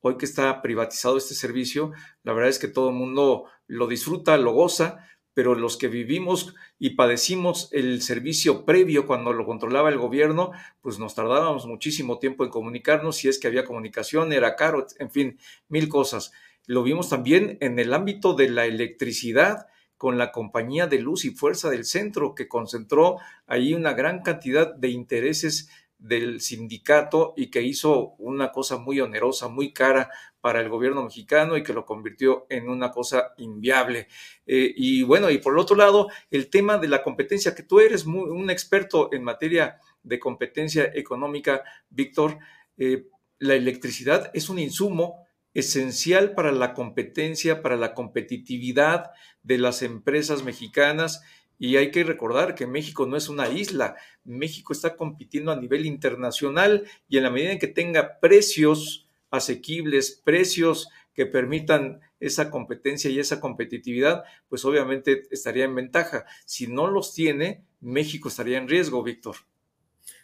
Hoy 0.00 0.16
que 0.16 0.26
está 0.26 0.62
privatizado 0.62 1.16
este 1.16 1.34
servicio, 1.34 1.92
la 2.22 2.32
verdad 2.32 2.50
es 2.50 2.58
que 2.58 2.68
todo 2.68 2.90
el 2.90 2.94
mundo 2.94 3.46
lo 3.66 3.88
disfruta, 3.88 4.36
lo 4.36 4.52
goza, 4.52 4.98
pero 5.34 5.54
los 5.54 5.76
que 5.76 5.88
vivimos 5.88 6.54
y 6.80 6.90
padecimos 6.90 7.68
el 7.72 8.02
servicio 8.02 8.64
previo 8.64 9.06
cuando 9.06 9.32
lo 9.32 9.44
controlaba 9.44 9.88
el 9.88 9.98
gobierno, 9.98 10.50
pues 10.80 10.98
nos 10.98 11.14
tardábamos 11.14 11.66
muchísimo 11.66 12.18
tiempo 12.18 12.44
en 12.44 12.50
comunicarnos, 12.50 13.16
si 13.16 13.28
es 13.28 13.38
que 13.38 13.46
había 13.46 13.64
comunicación, 13.64 14.32
era 14.32 14.56
caro, 14.56 14.86
en 14.98 15.10
fin, 15.10 15.38
mil 15.68 15.88
cosas. 15.88 16.32
Lo 16.66 16.82
vimos 16.82 17.08
también 17.08 17.56
en 17.60 17.78
el 17.78 17.94
ámbito 17.94 18.34
de 18.34 18.50
la 18.50 18.66
electricidad 18.66 19.68
con 19.98 20.16
la 20.16 20.32
compañía 20.32 20.86
de 20.86 21.00
luz 21.00 21.24
y 21.24 21.30
fuerza 21.30 21.68
del 21.68 21.84
centro, 21.84 22.34
que 22.34 22.48
concentró 22.48 23.18
ahí 23.46 23.74
una 23.74 23.92
gran 23.92 24.22
cantidad 24.22 24.72
de 24.74 24.88
intereses 24.88 25.68
del 25.98 26.40
sindicato 26.40 27.34
y 27.36 27.50
que 27.50 27.60
hizo 27.62 28.14
una 28.18 28.52
cosa 28.52 28.78
muy 28.78 29.00
onerosa, 29.00 29.48
muy 29.48 29.72
cara 29.72 30.10
para 30.40 30.60
el 30.60 30.68
gobierno 30.68 31.02
mexicano 31.02 31.56
y 31.56 31.64
que 31.64 31.72
lo 31.72 31.84
convirtió 31.84 32.46
en 32.48 32.68
una 32.68 32.92
cosa 32.92 33.34
inviable. 33.36 34.06
Eh, 34.46 34.72
y 34.76 35.02
bueno, 35.02 35.28
y 35.30 35.38
por 35.38 35.52
el 35.52 35.58
otro 35.58 35.76
lado, 35.76 36.08
el 36.30 36.48
tema 36.48 36.78
de 36.78 36.88
la 36.88 37.02
competencia, 37.02 37.54
que 37.54 37.64
tú 37.64 37.80
eres 37.80 38.06
un 38.06 38.48
experto 38.48 39.12
en 39.12 39.24
materia 39.24 39.80
de 40.04 40.20
competencia 40.20 40.90
económica, 40.94 41.64
Víctor, 41.90 42.38
eh, 42.76 43.08
la 43.40 43.54
electricidad 43.54 44.30
es 44.34 44.48
un 44.48 44.60
insumo 44.60 45.26
esencial 45.58 46.34
para 46.34 46.52
la 46.52 46.72
competencia, 46.72 47.62
para 47.62 47.76
la 47.76 47.92
competitividad 47.92 49.10
de 49.42 49.58
las 49.58 49.82
empresas 49.82 50.44
mexicanas. 50.44 51.22
Y 51.58 51.76
hay 51.76 51.90
que 51.90 52.04
recordar 52.04 52.54
que 52.54 52.68
México 52.68 53.06
no 53.06 53.16
es 53.16 53.28
una 53.28 53.48
isla, 53.48 53.96
México 54.22 54.72
está 54.72 54.96
compitiendo 54.96 55.50
a 55.50 55.60
nivel 55.60 55.86
internacional 55.86 56.84
y 57.08 57.16
en 57.16 57.24
la 57.24 57.30
medida 57.30 57.50
en 57.50 57.58
que 57.58 57.66
tenga 57.66 58.20
precios 58.20 59.08
asequibles, 59.30 60.22
precios 60.24 60.88
que 61.12 61.26
permitan 61.26 62.00
esa 62.20 62.48
competencia 62.50 63.10
y 63.10 63.18
esa 63.18 63.40
competitividad, 63.40 64.22
pues 64.48 64.64
obviamente 64.64 65.24
estaría 65.32 65.64
en 65.64 65.74
ventaja. 65.74 66.24
Si 66.46 66.68
no 66.68 66.86
los 66.86 67.12
tiene, 67.12 67.64
México 67.80 68.28
estaría 68.28 68.58
en 68.58 68.68
riesgo, 68.68 69.02
Víctor. 69.02 69.34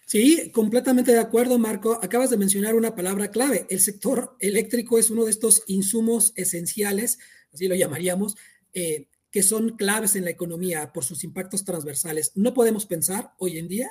Sí, 0.06 0.50
completamente 0.50 1.12
de 1.12 1.18
acuerdo, 1.18 1.58
Marco. 1.58 1.98
Acabas 2.02 2.30
de 2.30 2.36
mencionar 2.36 2.74
una 2.74 2.94
palabra 2.94 3.30
clave. 3.30 3.66
El 3.70 3.80
sector 3.80 4.36
eléctrico 4.38 4.98
es 4.98 5.10
uno 5.10 5.24
de 5.24 5.30
estos 5.30 5.62
insumos 5.66 6.32
esenciales, 6.36 7.18
así 7.52 7.68
lo 7.68 7.74
llamaríamos, 7.74 8.36
eh, 8.72 9.08
que 9.30 9.42
son 9.42 9.76
claves 9.76 10.14
en 10.14 10.24
la 10.24 10.30
economía 10.30 10.92
por 10.92 11.04
sus 11.04 11.24
impactos 11.24 11.64
transversales. 11.64 12.32
No 12.34 12.54
podemos 12.54 12.86
pensar 12.86 13.32
hoy 13.38 13.58
en 13.58 13.68
día 13.68 13.90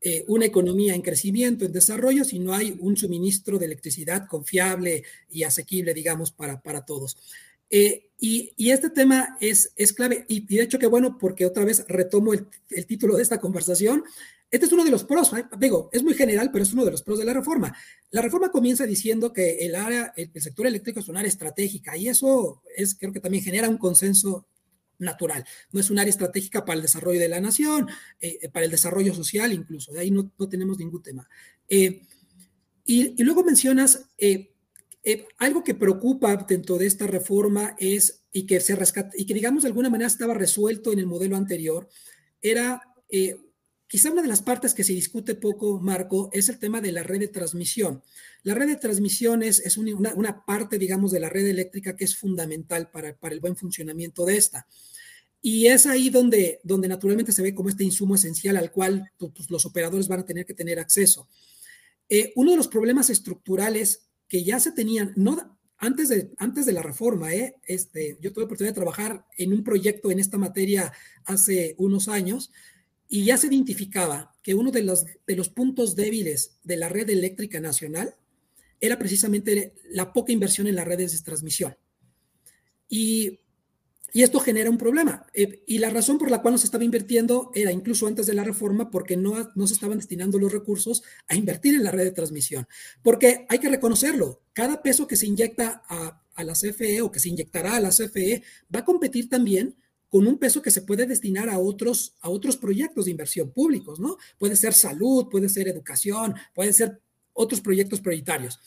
eh, 0.00 0.24
una 0.28 0.44
economía 0.44 0.94
en 0.94 1.02
crecimiento, 1.02 1.64
en 1.64 1.72
desarrollo, 1.72 2.24
si 2.24 2.38
no 2.38 2.54
hay 2.54 2.76
un 2.78 2.96
suministro 2.96 3.58
de 3.58 3.66
electricidad 3.66 4.28
confiable 4.28 5.02
y 5.28 5.42
asequible, 5.42 5.92
digamos, 5.92 6.30
para, 6.30 6.62
para 6.62 6.84
todos. 6.84 7.16
Eh, 7.68 8.10
y, 8.20 8.52
y, 8.56 8.70
este 8.70 8.90
tema 8.90 9.36
es, 9.40 9.72
es 9.76 9.92
clave, 9.92 10.24
y, 10.28 10.46
de 10.46 10.62
hecho 10.62 10.78
que 10.78 10.86
bueno, 10.86 11.18
porque 11.18 11.44
otra 11.44 11.64
vez 11.64 11.84
retomo 11.88 12.32
el, 12.32 12.46
el, 12.70 12.86
título 12.86 13.16
de 13.16 13.22
esta 13.22 13.40
conversación. 13.40 14.04
Este 14.50 14.66
es 14.66 14.72
uno 14.72 14.84
de 14.84 14.90
los 14.90 15.04
pros, 15.04 15.32
¿eh? 15.34 15.44
digo, 15.58 15.90
es 15.92 16.02
muy 16.02 16.14
general, 16.14 16.50
pero 16.50 16.62
es 16.64 16.72
uno 16.72 16.84
de 16.84 16.90
los 16.90 17.02
pros 17.02 17.18
de 17.18 17.24
la 17.24 17.34
reforma. 17.34 17.76
La 18.10 18.22
reforma 18.22 18.50
comienza 18.50 18.86
diciendo 18.86 19.32
que 19.32 19.58
el 19.58 19.74
área, 19.74 20.12
el, 20.16 20.30
el 20.32 20.42
sector 20.42 20.66
eléctrico 20.66 21.00
es 21.00 21.08
un 21.08 21.16
área 21.16 21.28
estratégica, 21.28 21.96
y 21.96 22.08
eso 22.08 22.62
es, 22.76 22.94
creo 22.94 23.12
que 23.12 23.20
también 23.20 23.44
genera 23.44 23.68
un 23.68 23.76
consenso 23.76 24.46
natural. 24.98 25.44
No 25.72 25.80
es 25.80 25.90
un 25.90 25.98
área 25.98 26.10
estratégica 26.10 26.64
para 26.64 26.76
el 26.76 26.82
desarrollo 26.82 27.20
de 27.20 27.28
la 27.28 27.40
nación, 27.40 27.88
eh, 28.20 28.38
eh, 28.42 28.48
para 28.48 28.64
el 28.64 28.70
desarrollo 28.70 29.14
social 29.14 29.52
incluso. 29.52 29.92
De 29.92 30.00
ahí 30.00 30.10
no, 30.10 30.32
no 30.38 30.48
tenemos 30.48 30.78
ningún 30.78 31.02
tema. 31.02 31.28
Eh, 31.68 32.02
y, 32.84 33.20
y, 33.20 33.24
luego 33.24 33.44
mencionas 33.44 34.06
algo 35.38 35.62
que 35.62 35.74
preocupa 35.74 36.36
dentro 36.36 36.78
de 36.78 36.86
esta 36.86 37.06
reforma 37.06 37.76
es, 37.78 38.24
y 38.32 38.46
que 38.46 38.60
se 38.60 38.76
rescata, 38.76 39.10
y 39.16 39.26
que 39.26 39.34
digamos 39.34 39.62
de 39.62 39.68
alguna 39.68 39.90
manera 39.90 40.08
estaba 40.08 40.34
resuelto 40.34 40.92
en 40.92 40.98
el 40.98 41.06
modelo 41.06 41.36
anterior, 41.36 41.88
era 42.40 42.82
Quizá 43.88 44.10
una 44.10 44.20
de 44.20 44.28
las 44.28 44.42
partes 44.42 44.74
que 44.74 44.84
se 44.84 44.92
discute 44.92 45.34
poco, 45.34 45.80
Marco, 45.80 46.28
es 46.34 46.50
el 46.50 46.58
tema 46.58 46.82
de 46.82 46.92
la 46.92 47.02
red 47.02 47.20
de 47.20 47.28
transmisión. 47.28 48.02
La 48.42 48.54
red 48.54 48.66
de 48.66 48.76
transmisión 48.76 49.42
es, 49.42 49.78
una, 49.78 50.44
parte, 50.44 50.78
digamos, 50.78 51.10
de 51.10 51.20
la 51.20 51.30
red 51.30 51.46
eléctrica 51.46 51.96
que 51.96 52.04
es 52.04 52.14
fundamental 52.14 52.90
para, 52.90 53.16
el 53.30 53.40
buen 53.40 53.56
funcionamiento 53.56 54.26
de 54.26 54.36
esta. 54.36 54.66
Y 55.40 55.68
es 55.68 55.86
ahí 55.86 56.10
donde, 56.10 56.60
donde 56.62 56.86
naturalmente 56.86 57.32
se 57.32 57.40
ve 57.40 57.54
como 57.54 57.70
este 57.70 57.82
insumo 57.82 58.16
esencial 58.16 58.58
al 58.58 58.70
cual 58.70 59.10
los 59.48 59.64
operadores 59.64 60.06
van 60.06 60.20
a 60.20 60.26
tener 60.26 60.44
que 60.44 60.54
tener 60.54 60.78
acceso. 60.78 61.26
Eh, 62.10 62.32
uno 62.36 62.50
de 62.50 62.56
los 62.58 62.68
problemas 62.68 63.08
estructurales 63.08 64.02
que 64.28 64.44
ya 64.44 64.60
se 64.60 64.72
tenían, 64.72 65.14
no 65.16 65.58
antes 65.78 66.10
de, 66.10 66.30
antes 66.36 66.66
de 66.66 66.72
la 66.72 66.82
reforma, 66.82 67.32
¿eh? 67.32 67.54
este, 67.64 68.18
yo 68.20 68.32
tuve 68.32 68.42
la 68.42 68.46
oportunidad 68.46 68.72
de 68.72 68.80
trabajar 68.80 69.24
en 69.38 69.52
un 69.52 69.64
proyecto 69.64 70.10
en 70.10 70.18
esta 70.18 70.36
materia 70.36 70.92
hace 71.24 71.74
unos 71.78 72.08
años 72.08 72.50
y 73.08 73.24
ya 73.24 73.38
se 73.38 73.46
identificaba 73.46 74.34
que 74.42 74.54
uno 74.54 74.70
de 74.70 74.82
los, 74.82 75.04
de 75.26 75.36
los 75.36 75.48
puntos 75.48 75.96
débiles 75.96 76.58
de 76.62 76.76
la 76.76 76.88
red 76.88 77.08
eléctrica 77.08 77.60
nacional 77.60 78.14
era 78.80 78.98
precisamente 78.98 79.74
la 79.90 80.12
poca 80.12 80.32
inversión 80.32 80.66
en 80.66 80.76
las 80.76 80.86
redes 80.86 81.12
de 81.12 81.24
transmisión. 81.24 81.76
Y, 82.88 83.40
y 84.12 84.22
esto 84.22 84.40
genera 84.40 84.70
un 84.70 84.78
problema. 84.78 85.26
Eh, 85.34 85.64
y 85.66 85.78
la 85.78 85.90
razón 85.90 86.18
por 86.18 86.30
la 86.30 86.42
cual 86.42 86.54
no 86.54 86.58
se 86.58 86.66
estaba 86.66 86.84
invirtiendo 86.84 87.50
era 87.54 87.72
incluso 87.72 88.06
antes 88.06 88.26
de 88.26 88.34
la 88.34 88.44
reforma 88.44 88.90
porque 88.90 89.16
no, 89.16 89.50
no 89.54 89.66
se 89.66 89.74
estaban 89.74 89.98
destinando 89.98 90.38
los 90.38 90.52
recursos 90.52 91.02
a 91.28 91.34
invertir 91.34 91.74
en 91.74 91.84
la 91.84 91.90
red 91.90 92.04
de 92.04 92.12
transmisión. 92.12 92.66
Porque 93.02 93.46
hay 93.48 93.58
que 93.58 93.68
reconocerlo, 93.68 94.42
cada 94.52 94.82
peso 94.82 95.06
que 95.06 95.16
se 95.16 95.26
inyecta 95.26 95.82
a, 95.88 96.22
a 96.34 96.44
la 96.44 96.52
CFE 96.52 97.02
o 97.02 97.10
que 97.10 97.20
se 97.20 97.30
inyectará 97.30 97.76
a 97.76 97.80
la 97.80 97.90
CFE 97.90 98.42
va 98.74 98.80
a 98.80 98.84
competir 98.84 99.28
también 99.28 99.76
con 100.08 100.26
un 100.26 100.38
peso 100.38 100.62
que 100.62 100.70
se 100.70 100.82
puede 100.82 101.06
destinar 101.06 101.48
a 101.48 101.58
otros, 101.58 102.14
a 102.20 102.30
otros 102.30 102.56
proyectos 102.56 103.04
de 103.04 103.10
inversión 103.10 103.50
públicos, 103.50 104.00
¿no? 104.00 104.16
Puede 104.38 104.56
ser 104.56 104.72
salud, 104.74 105.28
puede 105.30 105.48
ser 105.48 105.68
educación, 105.68 106.34
pueden 106.54 106.74
ser 106.74 107.00
otros 107.32 107.60
proyectos 107.60 108.00
prioritarios. 108.00 108.58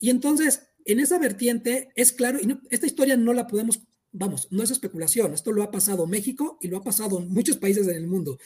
Y 0.00 0.10
entonces, 0.10 0.62
en 0.84 1.00
esa 1.00 1.18
vertiente, 1.18 1.90
es 1.94 2.12
claro, 2.12 2.38
y 2.40 2.58
esta 2.70 2.86
historia 2.86 3.16
no 3.16 3.32
la 3.32 3.46
podemos, 3.46 3.80
vamos, 4.10 4.48
no 4.50 4.62
es 4.62 4.70
especulación, 4.70 5.32
esto 5.32 5.52
lo 5.52 5.62
ha 5.62 5.70
pasado 5.70 6.06
México 6.06 6.58
y 6.60 6.68
lo 6.68 6.76
ha 6.76 6.82
pasado 6.82 7.20
muchos 7.20 7.56
países 7.56 7.86
en 7.86 7.96
el 7.96 8.06
mundo. 8.06 8.38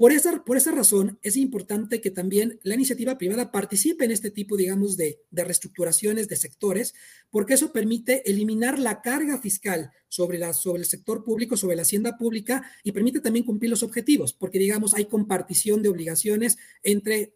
Por 0.00 0.12
esa, 0.12 0.42
por 0.44 0.56
esa 0.56 0.70
razón, 0.70 1.18
es 1.20 1.36
importante 1.36 2.00
que 2.00 2.10
también 2.10 2.58
la 2.62 2.74
iniciativa 2.74 3.18
privada 3.18 3.52
participe 3.52 4.06
en 4.06 4.12
este 4.12 4.30
tipo, 4.30 4.56
digamos, 4.56 4.96
de, 4.96 5.20
de 5.30 5.44
reestructuraciones 5.44 6.26
de 6.26 6.36
sectores, 6.36 6.94
porque 7.28 7.52
eso 7.52 7.70
permite 7.70 8.22
eliminar 8.30 8.78
la 8.78 9.02
carga 9.02 9.36
fiscal 9.42 9.90
sobre, 10.08 10.38
la, 10.38 10.54
sobre 10.54 10.80
el 10.80 10.88
sector 10.88 11.22
público, 11.22 11.58
sobre 11.58 11.76
la 11.76 11.82
hacienda 11.82 12.16
pública, 12.16 12.64
y 12.82 12.92
permite 12.92 13.20
también 13.20 13.44
cumplir 13.44 13.70
los 13.70 13.82
objetivos, 13.82 14.32
porque, 14.32 14.58
digamos, 14.58 14.94
hay 14.94 15.04
compartición 15.04 15.82
de 15.82 15.90
obligaciones 15.90 16.56
entre 16.82 17.34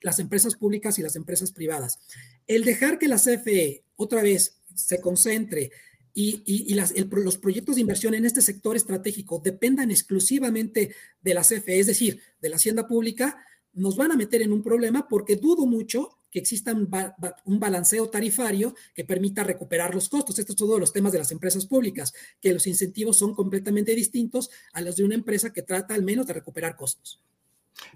las 0.00 0.18
empresas 0.18 0.56
públicas 0.56 0.98
y 0.98 1.02
las 1.02 1.14
empresas 1.14 1.52
privadas. 1.52 2.00
El 2.48 2.64
dejar 2.64 2.98
que 2.98 3.06
la 3.06 3.18
CFE 3.18 3.84
otra 3.94 4.24
vez 4.24 4.56
se 4.74 5.00
concentre 5.00 5.70
y, 6.14 6.74
los 6.74 7.38
proyectos 7.38 7.76
de 7.76 7.80
inversión 7.80 8.14
en 8.14 8.24
este 8.24 8.42
sector 8.42 8.76
estratégico 8.76 9.40
dependan 9.42 9.90
exclusivamente 9.90 10.94
de 11.20 11.34
la 11.34 11.42
CFE, 11.42 11.80
es 11.80 11.86
decir, 11.86 12.20
de 12.40 12.48
la 12.48 12.56
hacienda 12.56 12.86
pública, 12.86 13.44
nos 13.72 13.96
van 13.96 14.12
a 14.12 14.16
meter 14.16 14.42
en 14.42 14.52
un 14.52 14.62
problema 14.62 15.08
porque 15.08 15.36
dudo 15.36 15.66
mucho 15.66 16.18
que 16.30 16.38
exista 16.38 16.72
un, 16.72 17.60
balanceo 17.60 18.08
tarifario 18.08 18.74
que 18.94 19.04
permita 19.04 19.44
recuperar 19.44 19.94
los 19.94 20.08
costos. 20.08 20.38
Estos 20.38 20.56
son 20.56 20.68
todos 20.68 20.80
los 20.80 20.92
temas 20.92 21.12
de 21.12 21.18
las 21.18 21.30
empresas 21.30 21.66
públicas, 21.66 22.14
que 22.40 22.54
los 22.54 22.66
incentivos 22.66 23.18
son 23.18 23.34
completamente 23.34 23.94
distintos 23.94 24.50
a 24.72 24.80
los 24.80 24.96
de 24.96 25.04
una 25.04 25.14
empresa 25.14 25.52
que 25.52 25.62
trata 25.62 25.94
al 25.94 26.02
menos 26.02 26.26
de 26.26 26.32
recuperar 26.32 26.74
costos. 26.74 27.20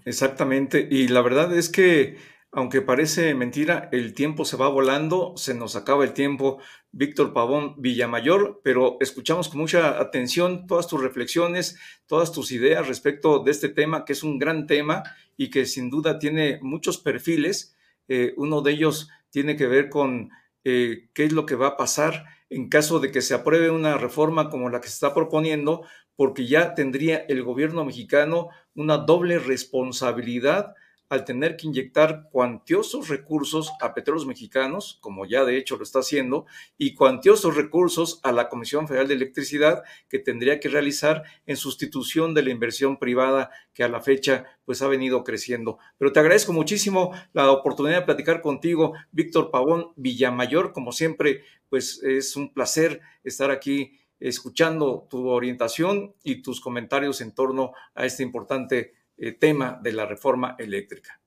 Exactamente, 0.05 0.87
y 0.89 1.07
la 1.07 1.21
verdad 1.21 1.55
es 1.57 1.69
que 1.69 2.17
aunque 2.57 2.81
parece 2.81 3.35
mentira, 3.35 3.87
el 3.91 4.15
tiempo 4.15 4.43
se 4.43 4.57
va 4.57 4.67
volando, 4.67 5.33
se 5.37 5.53
nos 5.53 5.75
acaba 5.75 6.03
el 6.03 6.13
tiempo, 6.13 6.57
Víctor 6.91 7.31
Pavón 7.31 7.75
Villamayor, 7.77 8.61
pero 8.63 8.97
escuchamos 8.99 9.47
con 9.47 9.59
mucha 9.59 10.01
atención 10.01 10.65
todas 10.65 10.87
tus 10.87 10.99
reflexiones, 10.99 11.77
todas 12.07 12.31
tus 12.31 12.51
ideas 12.51 12.87
respecto 12.87 13.43
de 13.43 13.51
este 13.51 13.69
tema, 13.69 14.05
que 14.05 14.13
es 14.13 14.23
un 14.23 14.39
gran 14.39 14.65
tema 14.65 15.03
y 15.37 15.51
que 15.51 15.67
sin 15.67 15.91
duda 15.91 16.17
tiene 16.17 16.57
muchos 16.63 16.97
perfiles. 16.97 17.75
Eh, 18.07 18.33
uno 18.37 18.61
de 18.63 18.71
ellos 18.71 19.07
tiene 19.29 19.55
que 19.55 19.67
ver 19.67 19.89
con 19.89 20.31
eh, 20.63 21.09
qué 21.13 21.25
es 21.25 21.33
lo 21.33 21.45
que 21.45 21.53
va 21.53 21.67
a 21.67 21.77
pasar 21.77 22.25
en 22.49 22.69
caso 22.69 22.99
de 22.99 23.11
que 23.11 23.21
se 23.21 23.35
apruebe 23.35 23.69
una 23.69 23.99
reforma 23.99 24.49
como 24.49 24.69
la 24.69 24.81
que 24.81 24.87
se 24.87 24.95
está 24.95 25.13
proponiendo, 25.13 25.85
porque 26.15 26.47
ya 26.47 26.73
tendría 26.73 27.17
el 27.17 27.43
gobierno 27.43 27.85
mexicano 27.85 28.49
una 28.73 28.97
doble 28.97 29.37
responsabilidad 29.37 30.73
al 31.09 31.25
tener 31.25 31.55
que 31.55 31.67
inyectar 31.67 32.29
cuantiosos 32.31 33.07
recursos 33.07 33.71
a 33.81 33.93
petróleos 33.93 34.25
mexicanos, 34.25 34.97
como 35.01 35.25
ya 35.25 35.45
de 35.45 35.57
hecho 35.57 35.77
lo 35.77 35.83
está 35.83 35.99
haciendo, 35.99 36.45
y 36.77 36.95
cuantiosos 36.95 37.55
recursos 37.55 38.19
a 38.23 38.31
la 38.31 38.49
Comisión 38.49 38.87
Federal 38.87 39.07
de 39.07 39.13
Electricidad 39.13 39.83
que 40.09 40.19
tendría 40.19 40.59
que 40.59 40.69
realizar 40.69 41.23
en 41.45 41.55
sustitución 41.57 42.33
de 42.33 42.43
la 42.43 42.51
inversión 42.51 42.97
privada 42.97 43.51
que 43.73 43.83
a 43.83 43.89
la 43.89 44.01
fecha 44.01 44.45
pues 44.65 44.81
ha 44.81 44.87
venido 44.87 45.23
creciendo. 45.23 45.77
Pero 45.97 46.11
te 46.11 46.19
agradezco 46.19 46.51
muchísimo 46.53 47.13
la 47.33 47.49
oportunidad 47.51 47.99
de 47.99 48.05
platicar 48.05 48.41
contigo, 48.41 48.93
Víctor 49.11 49.51
Pavón 49.51 49.93
Villamayor, 49.95 50.73
como 50.73 50.91
siempre, 50.91 51.43
pues 51.69 52.01
es 52.03 52.35
un 52.35 52.53
placer 52.53 53.01
estar 53.23 53.51
aquí 53.51 53.99
escuchando 54.19 55.07
tu 55.09 55.27
orientación 55.27 56.15
y 56.23 56.41
tus 56.41 56.59
comentarios 56.59 57.21
en 57.21 57.33
torno 57.33 57.73
a 57.93 58.05
este 58.05 58.23
importante 58.23 58.93
eh, 59.17 59.31
tema 59.31 59.79
de 59.81 59.93
la 59.93 60.05
reforma 60.05 60.55
eléctrica. 60.59 61.19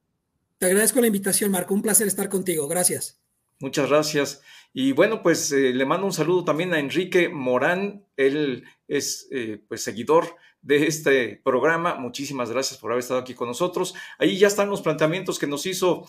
Te 0.59 0.66
agradezco 0.66 1.00
la 1.00 1.09
invitación, 1.09 1.50
Marco. 1.50 1.74
Un 1.74 1.83
placer 1.83 2.07
estar 2.07 2.29
contigo. 2.29 2.68
Gracias. 2.68 3.20
Muchas 3.59 3.88
gracias. 3.88 4.42
Y 4.72 4.92
bueno, 4.92 5.22
pues 5.22 5.50
eh, 5.50 5.72
le 5.74 5.85
mando 5.85 6.07
un 6.07 6.12
saludo 6.12 6.44
también 6.44 6.72
a 6.72 6.79
Enrique 6.79 7.29
Morán. 7.29 8.05
Él 8.16 8.64
es 8.87 9.26
eh, 9.33 9.61
pues 9.66 9.83
seguidor 9.83 10.37
de 10.62 10.87
este 10.87 11.40
programa. 11.42 11.96
Muchísimas 11.96 12.50
gracias 12.50 12.79
por 12.79 12.92
haber 12.92 13.00
estado 13.00 13.20
aquí 13.20 13.35
con 13.35 13.48
nosotros. 13.48 13.94
Ahí 14.18 14.38
ya 14.38 14.46
están 14.46 14.70
los 14.70 14.83
planteamientos 14.83 15.38
que 15.38 15.46
nos 15.46 15.66
hizo 15.66 16.09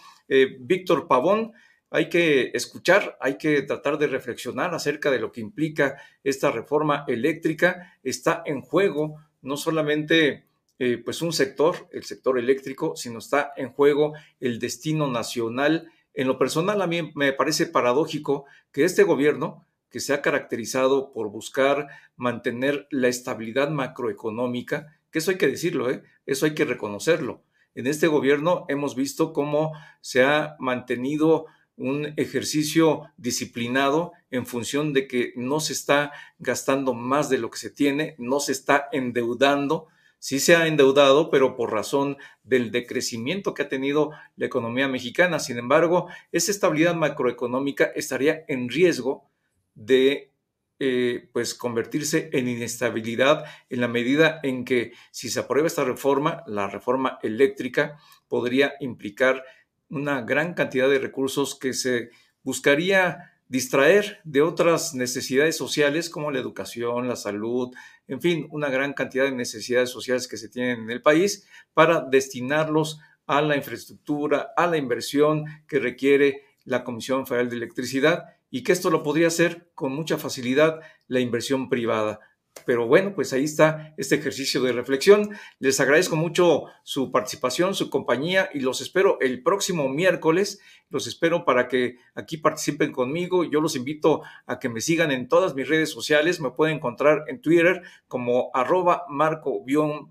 Víctor 0.60 1.08
Pavón. 1.08 1.54
Hay 1.90 2.10
que 2.10 2.52
escuchar, 2.54 3.18
hay 3.20 3.38
que 3.38 3.64
tratar 3.64 3.98
de 3.98 4.08
reflexionar 4.08 4.74
acerca 4.74 5.10
de 5.10 5.20
lo 5.20 5.32
que 5.32 5.42
implica 5.42 5.98
esta 6.24 6.52
reforma 6.52 7.06
eléctrica. 7.08 7.98
Está 8.04 8.44
en 8.46 8.62
juego 8.62 9.18
no 9.42 9.58
solamente 9.58 10.46
eh, 10.84 10.98
pues 10.98 11.22
un 11.22 11.32
sector, 11.32 11.88
el 11.92 12.06
sector 12.06 12.40
eléctrico, 12.40 12.96
sino 12.96 13.20
está 13.20 13.54
en 13.56 13.72
juego 13.72 14.14
el 14.40 14.58
destino 14.58 15.06
nacional. 15.06 15.92
En 16.16 16.28
lo 16.28 16.40
personal, 16.40 16.82
a 16.82 16.88
mí 16.88 17.12
me 17.14 17.34
parece 17.34 17.68
paradójico 17.68 18.46
que 18.72 18.84
este 18.84 19.04
gobierno, 19.04 19.68
que 19.92 20.00
se 20.00 20.12
ha 20.12 20.24
caracterizado 20.24 21.14
por 21.14 21.30
buscar 21.30 21.90
mantener 22.16 22.88
la 22.90 23.10
estabilidad 23.10 23.70
macroeconómica, 23.70 25.00
que 25.12 25.20
eso 25.20 25.30
hay 25.30 25.38
que 25.38 25.50
decirlo, 25.50 25.92
¿eh? 25.92 26.02
eso 26.26 26.48
hay 26.48 26.56
que 26.56 26.66
reconocerlo. 26.66 27.44
En 27.76 27.86
este 27.86 28.08
gobierno 28.08 28.66
hemos 28.68 28.96
visto 28.96 29.34
cómo 29.34 29.74
se 30.02 30.24
ha 30.24 30.56
mantenido 30.58 31.46
un 31.78 32.12
ejercicio 32.18 33.04
disciplinado 33.18 34.14
en 34.32 34.48
función 34.48 34.94
de 34.94 35.08
que 35.08 35.34
no 35.36 35.60
se 35.60 35.74
está 35.74 36.12
gastando 36.40 36.96
más 36.96 37.30
de 37.30 37.38
lo 37.38 37.52
que 37.52 37.60
se 37.60 37.70
tiene, 37.70 38.16
no 38.18 38.40
se 38.40 38.54
está 38.54 38.90
endeudando, 38.92 39.88
sí 40.22 40.40
se 40.40 40.56
ha 40.56 40.68
endeudado, 40.68 41.32
pero 41.32 41.56
por 41.56 41.72
razón 41.72 42.16
del 42.44 42.70
decrecimiento 42.70 43.56
que 43.56 43.64
ha 43.64 43.70
tenido 43.70 44.12
la 44.36 44.46
economía 44.46 44.88
mexicana. 44.88 45.40
Sin 45.40 45.58
embargo, 45.58 46.10
esa 46.32 46.52
estabilidad 46.52 46.94
macroeconómica 46.94 47.86
estaría 47.96 48.46
en 48.48 48.70
riesgo 48.70 49.28
de 49.74 50.32
eh, 50.78 51.28
pues 51.34 51.56
convertirse 51.56 52.30
en 52.34 52.48
inestabilidad 52.48 53.46
en 53.70 53.82
la 53.82 53.88
medida 53.88 54.40
en 54.44 54.64
que 54.64 54.94
si 55.10 55.32
se 55.32 55.40
aprueba 55.40 55.66
esta 55.66 55.86
reforma, 55.86 56.44
la 56.46 56.68
reforma 56.68 57.18
eléctrica 57.24 57.98
podría 58.28 58.74
implicar 58.80 59.44
una 59.90 60.22
gran 60.22 60.54
cantidad 60.54 60.88
de 60.88 61.00
recursos 61.00 61.58
que 61.58 61.74
se 61.74 62.12
buscaría 62.44 63.41
distraer 63.52 64.22
de 64.24 64.42
otras 64.42 64.96
necesidades 64.96 65.58
sociales 65.58 66.10
como 66.10 66.32
la 66.32 66.40
educación, 66.40 67.10
la 67.10 67.18
salud, 67.18 67.76
en 68.08 68.22
fin, 68.22 68.48
una 68.50 68.70
gran 68.70 68.94
cantidad 68.94 69.26
de 69.26 69.34
necesidades 69.34 69.90
sociales 69.90 70.30
que 70.30 70.38
se 70.38 70.48
tienen 70.48 70.84
en 70.84 70.90
el 70.90 71.02
país 71.02 71.46
para 71.74 72.00
destinarlos 72.00 73.02
a 73.28 73.42
la 73.42 73.58
infraestructura, 73.58 74.54
a 74.56 74.68
la 74.68 74.78
inversión 74.78 75.44
que 75.68 75.80
requiere 75.80 76.44
la 76.64 76.86
Comisión 76.86 77.28
Federal 77.28 77.50
de 77.50 77.58
Electricidad 77.58 78.24
y 78.50 78.64
que 78.64 78.72
esto 78.72 78.90
lo 78.90 79.04
podría 79.04 79.28
hacer 79.28 79.70
con 79.76 79.92
mucha 79.92 80.18
facilidad 80.18 80.80
la 81.10 81.20
inversión 81.20 81.68
privada. 81.68 82.22
Pero 82.66 82.88
bueno, 82.88 83.14
pues 83.16 83.34
ahí 83.34 83.44
está 83.46 83.94
este 83.98 84.16
ejercicio 84.16 84.62
de 84.62 84.72
reflexión. 84.72 85.32
Les 85.60 85.80
agradezco 85.80 86.16
mucho 86.16 86.66
su 86.84 87.12
participación, 87.12 87.74
su 87.76 87.90
compañía 87.90 88.50
y 88.54 88.60
los 88.60 88.82
espero 88.82 89.18
el 89.20 89.42
próximo 89.42 89.90
miércoles. 89.90 90.60
Los 90.90 91.08
espero 91.08 91.44
para 91.46 91.68
que 91.68 91.98
aquí 92.14 92.38
participen 92.38 92.92
conmigo. 92.92 93.44
Yo 93.44 93.62
los 93.62 93.76
invito 93.76 94.22
a 94.46 94.60
que 94.60 94.70
me 94.70 94.82
sigan 94.82 95.12
en 95.12 95.28
todas 95.28 95.56
mis 95.56 95.68
redes 95.68 95.90
sociales. 95.90 96.40
Me 96.40 96.52
pueden 96.52 96.78
encontrar 96.78 97.24
en 97.28 97.42
Twitter 97.42 97.82
como 98.08 98.52
arroba 98.54 99.06
marco-mares 99.10 100.10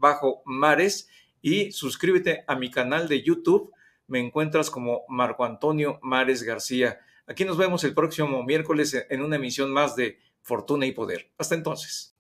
y 1.42 1.70
suscríbete 1.72 2.44
a 2.46 2.57
mi 2.57 2.70
canal 2.70 3.09
de 3.09 3.22
YouTube. 3.22 3.72
Me 4.07 4.18
encuentras 4.18 4.70
como 4.70 5.03
Marco 5.09 5.44
Antonio 5.44 6.00
Mares 6.03 6.42
García. 6.42 6.98
Aquí 7.26 7.44
nos 7.44 7.57
vemos 7.57 7.85
el 7.85 7.94
próximo 7.94 8.42
miércoles 8.42 9.07
en 9.09 9.22
una 9.22 9.37
emisión 9.37 9.70
más 9.70 9.94
de 9.94 10.18
Fortuna 10.42 10.87
y 10.87 10.92
Poder. 10.92 11.33
Hasta 11.38 11.55
entonces. 11.55 12.14